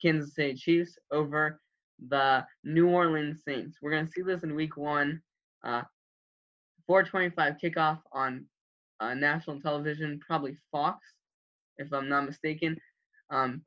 Kansas 0.00 0.34
City 0.34 0.54
Chiefs 0.54 0.96
over 1.10 1.60
the 2.08 2.46
New 2.62 2.88
Orleans 2.88 3.42
Saints. 3.44 3.78
We're 3.82 3.90
going 3.90 4.06
to 4.06 4.12
see 4.12 4.22
this 4.22 4.44
in 4.44 4.54
week 4.54 4.76
one. 4.76 5.20
Uh, 5.64 5.82
425 6.86 7.54
kickoff 7.62 7.98
on 8.12 8.44
uh, 9.00 9.14
national 9.14 9.60
television, 9.60 10.20
probably 10.24 10.56
Fox, 10.70 10.98
if 11.78 11.92
I'm 11.92 12.08
not 12.08 12.26
mistaken. 12.26 12.76
Um, 13.30 13.62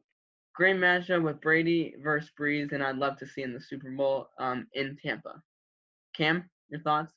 great 0.53 0.77
matchup 0.77 1.21
with 1.21 1.41
Brady 1.41 1.95
versus 2.01 2.31
Brees, 2.39 2.71
and 2.71 2.81
I'd 2.81 2.95
love 2.95 3.17
to 3.17 3.27
see 3.27 3.43
in 3.43 3.53
the 3.53 3.59
Super 3.59 3.91
Bowl 3.91 4.29
um, 4.39 4.67
in 4.73 4.97
Tampa. 5.03 5.41
Cam, 6.15 6.49
your 6.69 6.79
thoughts? 6.79 7.11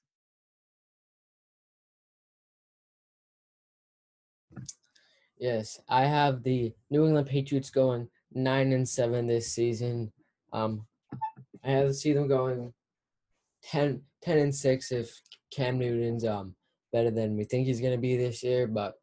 Yes, 5.39 5.81
I 5.89 6.05
have 6.05 6.43
the 6.43 6.75
New 6.91 7.07
England 7.07 7.29
Patriots 7.29 7.71
going 7.71 8.09
nine 8.33 8.73
and 8.73 8.89
seven 8.89 9.27
this 9.27 9.53
season. 9.53 10.13
Um, 10.53 10.87
I 11.65 11.71
have 11.71 11.89
to 11.89 11.95
see 11.95 12.13
them 12.13 12.29
going 12.29 12.73
10, 13.63 14.03
10 14.23 14.39
and 14.39 14.55
six 14.55 14.91
if 14.91 15.21
Cam 15.51 15.79
Newton's 15.79 16.25
um 16.25 16.55
better 16.93 17.11
than 17.11 17.37
we 17.37 17.45
think 17.45 17.67
he's 17.67 17.81
gonna 17.81 17.99
be 17.99 18.17
this 18.17 18.43
year. 18.43 18.67
But 18.67 18.95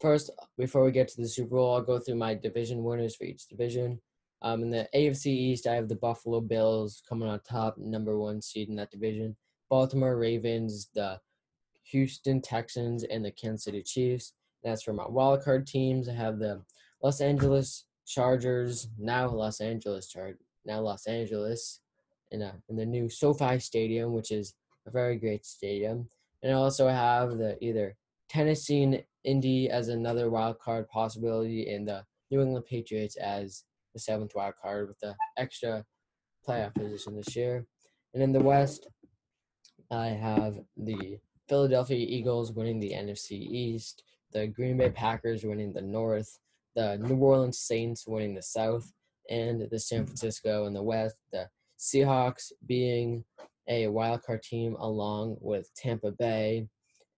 first, 0.00 0.30
before 0.58 0.84
we 0.84 0.90
get 0.90 1.08
to 1.08 1.22
the 1.22 1.28
Super 1.28 1.56
Bowl, 1.56 1.74
I'll 1.74 1.82
go 1.82 1.98
through 1.98 2.16
my 2.16 2.34
division 2.34 2.82
winners 2.82 3.14
for 3.14 3.24
each 3.24 3.46
division. 3.46 4.00
Um, 4.42 4.62
in 4.62 4.70
the 4.70 4.88
AFC 4.94 5.26
East, 5.26 5.66
I 5.66 5.74
have 5.74 5.88
the 5.88 5.96
Buffalo 5.96 6.40
Bills 6.40 7.02
coming 7.08 7.28
on 7.28 7.40
top, 7.40 7.78
number 7.78 8.18
one 8.18 8.42
seed 8.42 8.68
in 8.68 8.76
that 8.76 8.90
division. 8.90 9.36
Baltimore 9.70 10.18
Ravens, 10.18 10.90
the 10.94 11.18
Houston 11.84 12.42
Texans, 12.42 13.04
and 13.04 13.24
the 13.24 13.30
Kansas 13.30 13.64
City 13.64 13.82
Chiefs. 13.82 14.34
That's 14.64 14.82
for 14.82 14.94
my 14.94 15.04
wildcard 15.04 15.66
teams. 15.66 16.08
I 16.08 16.14
have 16.14 16.38
the 16.38 16.62
Los 17.02 17.20
Angeles 17.20 17.84
Chargers, 18.06 18.88
now 18.98 19.28
Los 19.28 19.60
Angeles 19.60 20.08
Char 20.08 20.34
now 20.64 20.80
Los 20.80 21.06
Angeles, 21.06 21.80
in 22.30 22.40
a, 22.42 22.54
in 22.68 22.76
the 22.76 22.86
new 22.86 23.08
SoFi 23.08 23.58
Stadium, 23.58 24.14
which 24.14 24.30
is 24.30 24.54
a 24.86 24.90
very 24.90 25.16
great 25.16 25.44
stadium. 25.44 26.08
And 26.42 26.52
I 26.52 26.54
also 26.54 26.88
have 26.88 27.36
the 27.36 27.62
either 27.62 27.94
Tennessee 28.28 28.82
and 28.82 29.04
Indy 29.24 29.70
as 29.70 29.88
another 29.88 30.30
wild 30.30 30.58
card 30.58 30.88
possibility, 30.88 31.70
and 31.70 31.86
the 31.86 32.04
New 32.30 32.40
England 32.40 32.64
Patriots 32.66 33.16
as 33.16 33.64
the 33.92 34.00
seventh 34.00 34.34
wild 34.34 34.54
card 34.60 34.88
with 34.88 34.98
the 35.00 35.14
extra 35.36 35.84
playoff 36.46 36.74
position 36.74 37.16
this 37.16 37.36
year. 37.36 37.66
And 38.12 38.22
in 38.22 38.32
the 38.32 38.40
West, 38.40 38.88
I 39.90 40.08
have 40.08 40.58
the 40.76 41.18
Philadelphia 41.48 41.98
Eagles 41.98 42.52
winning 42.52 42.80
the 42.80 42.92
NFC 42.92 43.32
East, 43.32 44.02
the 44.34 44.48
Green 44.48 44.76
Bay 44.76 44.90
Packers 44.90 45.44
winning 45.44 45.72
the 45.72 45.80
North, 45.80 46.38
the 46.74 46.98
New 46.98 47.16
Orleans 47.16 47.60
Saints 47.60 48.06
winning 48.06 48.34
the 48.34 48.42
South, 48.42 48.92
and 49.30 49.66
the 49.70 49.78
San 49.78 50.04
Francisco 50.04 50.66
in 50.66 50.74
the 50.74 50.82
West. 50.82 51.16
The 51.32 51.48
Seahawks 51.78 52.52
being 52.66 53.24
a 53.68 53.86
wildcard 53.86 54.42
team 54.42 54.76
along 54.78 55.38
with 55.40 55.72
Tampa 55.74 56.10
Bay 56.10 56.68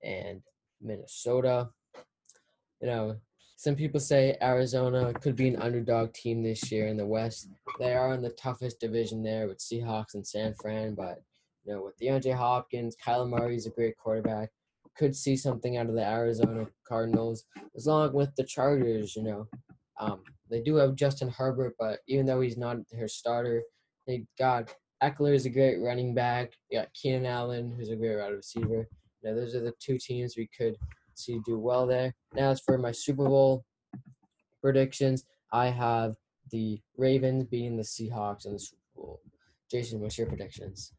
and 0.05 0.43
Minnesota. 0.81 1.71
You 2.81 2.87
know, 2.87 3.17
some 3.57 3.75
people 3.75 3.99
say 3.99 4.37
Arizona 4.43 5.15
could 5.15 5.35
be 5.35 5.49
an 5.49 5.61
underdog 5.61 6.13
team 6.13 6.43
this 6.43 6.71
year 6.71 6.87
in 6.87 6.99
the 6.99 7.07
West. 7.07 7.49
They 7.79 7.95
are 7.95 8.13
in 8.13 8.23
the 8.23 8.31
toughest 8.31 8.79
division 8.79 9.23
there 9.23 9.49
with 9.49 9.59
Seahawks 9.59 10.15
and 10.15 10.27
San 10.27 10.55
Fran, 10.55 10.95
but 10.95 11.23
you 11.65 11.73
know, 11.73 11.83
with 11.83 11.99
DeAndre 11.99 12.35
Hopkins, 12.35 12.95
Kyler 13.05 13.29
Murray 13.29 13.57
is 13.57 13.67
a 13.67 13.71
great 13.71 13.97
quarterback 13.97 14.51
could 14.97 15.15
see 15.15 15.37
something 15.37 15.77
out 15.77 15.89
of 15.89 15.95
the 15.95 16.07
Arizona 16.07 16.67
Cardinals, 16.87 17.45
as 17.77 17.87
long 17.87 18.13
with 18.13 18.35
the 18.37 18.45
Chargers. 18.45 19.15
You 19.17 19.23
know, 19.23 19.49
um, 20.01 20.23
they 20.51 20.61
do 20.61 20.77
have 20.77 20.95
Justin 20.95 21.29
Herbert, 21.29 21.75
but 21.79 22.01
even 22.09 22.27
though 22.27 22.41
he's 22.41 22.57
not 22.57 22.79
their 22.91 23.09
starter, 23.09 23.63
they 24.07 24.25
got 24.39 24.75
Ekeler 25.03 25.35
is 25.35 25.47
a 25.47 25.51
great 25.51 25.81
running 25.81 26.15
back. 26.15 26.53
You 26.71 26.81
got 26.81 26.95
Keenan 26.95 27.27
Allen, 27.27 27.75
who's 27.77 27.91
a 27.91 27.97
great 27.97 28.17
wide 28.17 28.33
receiver. 28.33 28.89
You 29.23 29.31
know, 29.31 29.37
those 29.37 29.55
are 29.55 29.61
the 29.61 29.75
two 29.79 29.99
teams 29.99 30.37
we 30.37 30.49
could 30.57 30.77
see 31.15 31.41
do 31.45 31.59
well 31.59 31.87
there. 31.87 32.15
Now, 32.35 32.51
as 32.51 32.61
for 32.61 32.79
my 32.79 32.93
Super 32.93 33.25
Bowl 33.25 33.65
predictions, 34.63 35.25
I 35.53 35.67
have 35.67 36.15
the 36.51 36.81
Ravens 36.97 37.45
beating 37.45 37.77
the 37.77 37.83
Seahawks 37.83 38.47
in 38.47 38.55
the 38.55 38.59
Super 38.59 38.81
Bowl. 38.95 39.21
Jason, 39.71 40.01
what's 40.01 40.17
your 40.17 40.29
predictions? 40.29 40.93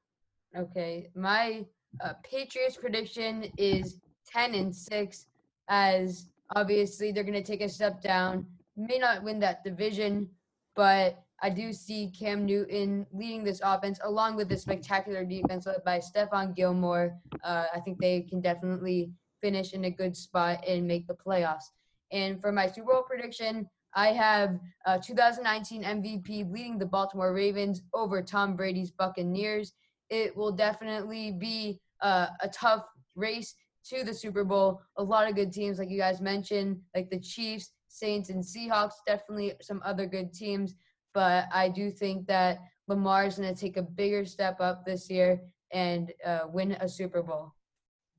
Okay, 0.56 1.10
my 1.16 1.66
uh, 2.04 2.14
Patriots 2.24 2.78
prediction 2.78 3.52
is 3.58 4.00
10 4.32 4.56
and 4.56 4.76
6, 4.76 5.26
as 5.70 6.28
obviously 6.56 7.12
they're 7.12 7.24
going 7.24 7.34
to 7.34 7.44
take 7.44 7.62
a 7.62 7.70
step 7.70 8.02
down. 8.02 8.46
May 8.76 8.98
not 8.98 9.24
win 9.24 9.40
that 9.40 9.64
division, 9.64 10.30
but 10.76 11.24
I 11.42 11.50
do 11.50 11.72
see 11.72 12.12
Cam 12.18 12.46
Newton 12.46 13.06
leading 13.12 13.44
this 13.44 13.62
offense 13.64 14.00
along 14.04 14.36
with 14.36 14.50
the 14.50 14.58
spectacular 14.58 15.24
defense 15.24 15.66
led 15.66 15.84
by 15.84 16.00
Stephon 16.00 16.56
Gilmore. 16.56 17.16
Uh, 17.44 17.66
I 17.74 17.80
think 17.80 18.00
they 18.00 18.22
can 18.22 18.42
definitely 18.42 19.12
finish 19.42 19.74
in 19.74 19.86
a 19.86 19.92
good 19.92 20.18
spot 20.18 20.64
and 20.68 20.88
make 20.88 21.08
the 21.08 21.14
playoffs. 21.14 21.66
And 22.12 22.42
for 22.42 22.52
my 22.52 22.68
Super 22.68 22.94
Bowl 22.94 23.04
prediction, 23.04 23.70
I 23.94 24.10
have 24.10 24.60
uh, 24.86 24.98
2019 24.98 25.84
MVP 25.84 26.52
leading 26.52 26.78
the 26.78 26.86
Baltimore 26.86 27.34
Ravens 27.34 27.82
over 27.94 28.22
Tom 28.22 28.56
Brady's 28.56 28.92
Buccaneers. 28.92 29.74
It 30.10 30.36
will 30.36 30.52
definitely 30.52 31.32
be 31.32 31.80
uh, 32.02 32.28
a 32.42 32.48
tough 32.50 32.86
race 33.16 33.56
to 33.90 34.04
the 34.04 34.14
Super 34.14 34.44
Bowl. 34.44 34.82
A 34.98 35.04
lot 35.04 35.30
of 35.30 35.36
good 35.36 35.52
teams, 35.52 35.80
like 35.80 35.90
you 35.90 35.98
guys 35.98 36.22
mentioned, 36.22 36.80
like 36.96 37.10
the 37.10 37.20
Chiefs, 37.20 37.72
Saints, 37.88 38.30
and 38.30 38.44
Seahawks. 38.44 38.94
Definitely 39.06 39.54
some 39.62 39.82
other 39.86 40.06
good 40.06 40.34
teams, 40.34 40.76
but 41.14 41.46
I 41.54 41.70
do 41.70 41.90
think 41.92 42.28
that 42.28 42.60
Lamar 42.88 43.26
is 43.26 43.38
going 43.38 43.54
to 43.54 43.60
take 43.60 43.78
a 43.78 43.82
bigger 43.82 44.26
step 44.26 44.62
up 44.62 44.86
this 44.86 45.10
year 45.10 45.42
and 45.72 46.12
uh, 46.26 46.42
win 46.48 46.74
a 46.80 46.88
Super 46.88 47.22
Bowl. 47.22 47.54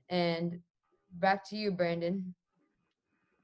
And 0.09 0.59
back 1.15 1.49
to 1.51 1.57
you, 1.57 1.71
Brandon. 1.71 2.35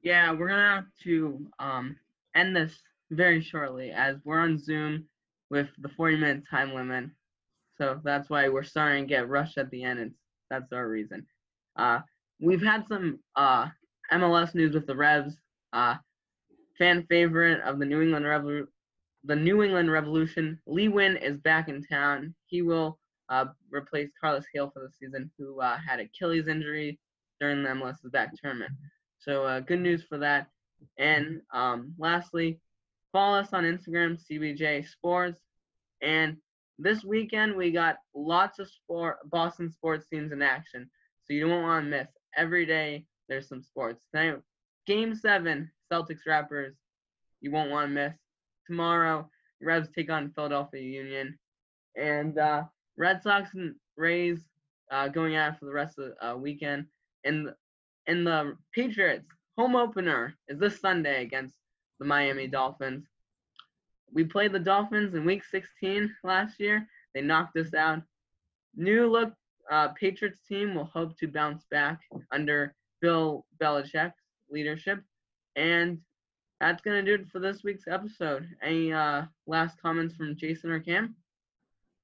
Yeah, 0.03 0.33
we're 0.33 0.49
gonna 0.49 0.75
have 0.75 0.85
to 1.05 1.47
um, 1.59 1.97
end 2.35 2.55
this 2.55 2.79
very 3.11 3.41
shortly 3.43 3.91
as 3.91 4.17
we're 4.25 4.41
on 4.41 4.59
Zoom 4.59 5.05
with 5.51 5.69
the 5.79 5.89
40 5.89 6.17
minute 6.17 6.45
time 6.51 6.75
limit. 6.75 7.07
So 7.77 8.01
that's 8.05 8.31
why 8.31 8.49
we're 8.49 8.63
starting 8.63 9.05
to 9.05 9.09
get 9.09 9.29
rushed 9.29 9.59
at 9.59 9.71
the 9.71 9.83
end. 9.83 9.99
It's 9.99 10.19
that's 10.51 10.73
our 10.73 10.89
reason. 10.89 11.27
Uh, 11.77 12.01
we've 12.41 12.63
had 12.63 12.87
some 12.87 13.19
uh, 13.35 13.69
MLS 14.13 14.55
news 14.55 14.75
with 14.75 14.87
the 14.87 14.97
Revs. 14.97 15.37
Uh, 15.73 15.97
fan 16.79 17.05
favorite 17.09 17.61
of 17.63 17.79
the 17.79 17.85
New 17.85 18.03
England 18.03 18.25
Revolu- 18.25 18.67
the 19.25 19.37
New 19.37 19.63
England 19.63 19.91
Revolution, 19.91 20.61
Lee 20.67 20.89
Nguyen 20.89 21.21
is 21.21 21.39
back 21.39 21.69
in 21.69 21.83
town. 21.83 22.35
He 22.47 22.63
will 22.63 22.99
uh, 23.31 23.47
replace 23.71 24.11
Carlos 24.21 24.45
Gil 24.53 24.71
for 24.71 24.81
the 24.81 24.91
season, 24.91 25.31
who 25.39 25.61
uh, 25.61 25.79
had 25.79 25.99
Achilles 25.99 26.47
injury 26.47 26.99
during 27.41 27.63
the 27.63 27.71
MLS's 27.71 28.11
back 28.11 28.33
tournament. 28.41 28.73
So 29.19 29.45
uh, 29.45 29.61
good 29.61 29.81
news 29.81 30.03
for 30.03 30.19
that. 30.19 30.49
And 30.99 31.41
um, 31.53 31.95
lastly, 31.99 32.61
follow 33.13 33.39
us 33.39 33.55
on 33.55 33.65
Instagram, 33.65 34.21
CBJ 34.31 34.87
Sports. 34.87 35.41
And 36.03 36.37
this 36.79 37.05
weekend 37.05 37.57
we 37.57 37.71
got 37.71 37.97
lots 38.15 38.59
of 38.59 38.69
sport 38.69 39.19
Boston 39.31 39.71
sports 39.71 40.07
teams 40.09 40.33
in 40.33 40.43
action. 40.43 40.91
So 41.25 41.33
you 41.33 41.47
don't 41.47 41.63
want 41.63 41.85
to 41.85 41.91
miss. 41.91 42.09
Every 42.37 42.67
day 42.67 43.07
there's 43.29 43.49
some 43.49 43.63
sports. 43.63 44.03
Tonight, 44.13 44.41
game 44.87 45.15
seven, 45.15 45.71
Celtics 45.93 46.27
Raptors. 46.29 46.75
You 47.41 47.51
won't 47.51 47.71
want 47.71 47.89
to 47.89 47.95
miss. 47.95 48.15
Tomorrow, 48.67 49.29
Revs 49.63 49.89
take 49.95 50.11
on 50.11 50.33
Philadelphia 50.35 50.83
Union. 50.83 51.39
And 51.97 52.39
uh, 52.39 52.65
Red 52.97 53.23
Sox 53.23 53.55
and 53.55 53.75
Rays 53.97 54.41
uh, 54.91 55.09
going 55.09 55.37
out 55.37 55.59
for 55.59 55.67
the 55.67 55.73
rest 55.73 55.99
of 55.99 56.11
the 56.11 56.27
uh, 56.27 56.37
weekend. 56.37 56.87
And 57.25 57.51
and 58.07 58.27
the 58.27 58.57
Patriots 58.75 59.29
home 59.57 59.77
opener 59.77 60.35
is 60.49 60.59
this 60.59 60.81
Sunday 60.81 61.23
against 61.23 61.55
the 62.01 62.05
Miami 62.05 62.47
Dolphins. 62.47 63.07
We 64.15 64.25
played 64.25 64.53
the 64.53 64.61
Dolphins 64.61 65.15
in 65.15 65.25
Week 65.25 65.43
16 65.45 66.15
last 66.23 66.61
year. 66.61 66.87
They 67.15 67.21
knocked 67.21 67.57
us 67.57 67.75
out. 67.75 68.03
New 68.77 69.11
look 69.11 69.33
uh, 69.71 69.89
Patriots 69.89 70.41
team 70.49 70.75
will 70.75 70.85
hope 70.85 71.19
to 71.19 71.27
bounce 71.27 71.65
back 71.71 72.01
under 72.33 72.75
Bill 73.01 73.45
Belichick's 73.61 74.15
leadership. 74.49 75.03
And 75.57 75.99
that's 76.61 76.81
gonna 76.83 77.03
do 77.03 77.15
it 77.15 77.29
for 77.29 77.41
this 77.41 77.65
week's 77.65 77.89
episode. 77.89 78.49
Any 78.63 78.93
uh, 78.93 79.25
last 79.47 79.81
comments 79.83 80.15
from 80.15 80.37
Jason 80.37 80.71
or 80.71 80.81
Cam? 80.81 81.17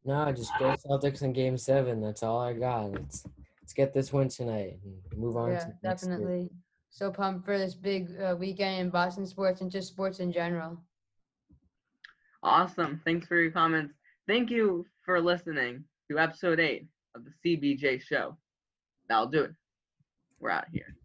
No, 0.05 0.33
just 0.33 0.53
go 0.59 0.75
Celtics 0.89 1.23
in 1.23 1.33
Game 1.33 1.57
Seven. 1.57 2.01
That's 2.01 2.23
all 2.23 2.41
I 2.41 2.55
got. 2.55 2.93
Let's 2.93 3.25
let's 3.63 3.73
get 3.73 3.95
this 3.95 4.13
win 4.13 4.29
tonight 4.29 4.79
and 4.85 5.19
move 5.19 5.37
on. 5.37 5.51
Yeah, 5.51 5.59
to 5.59 5.67
next 5.67 6.03
week. 6.03 6.11
definitely. 6.11 6.51
So 6.91 7.11
pumped 7.11 7.45
for 7.45 7.57
this 7.57 7.75
big 7.75 8.11
uh, 8.21 8.35
weekend 8.37 8.81
in 8.81 8.91
Boston 8.91 9.27
sports 9.27 9.61
and 9.61 9.71
just 9.71 9.89
sports 9.89 10.19
in 10.19 10.33
general. 10.33 10.77
Awesome. 12.43 13.01
Thanks 13.05 13.27
for 13.27 13.41
your 13.41 13.53
comments. 13.53 13.95
Thank 14.27 14.51
you 14.51 14.87
for 15.05 15.21
listening 15.21 15.85
to 16.11 16.19
episode 16.19 16.61
eight 16.61 16.87
of 17.15 17.23
the 17.25 17.57
CBJ 17.57 18.03
show. 18.03 18.37
That'll 19.09 19.27
do 19.27 19.43
it. 19.43 19.55
We're 20.39 20.51
out 20.51 20.67
here. 20.73 20.97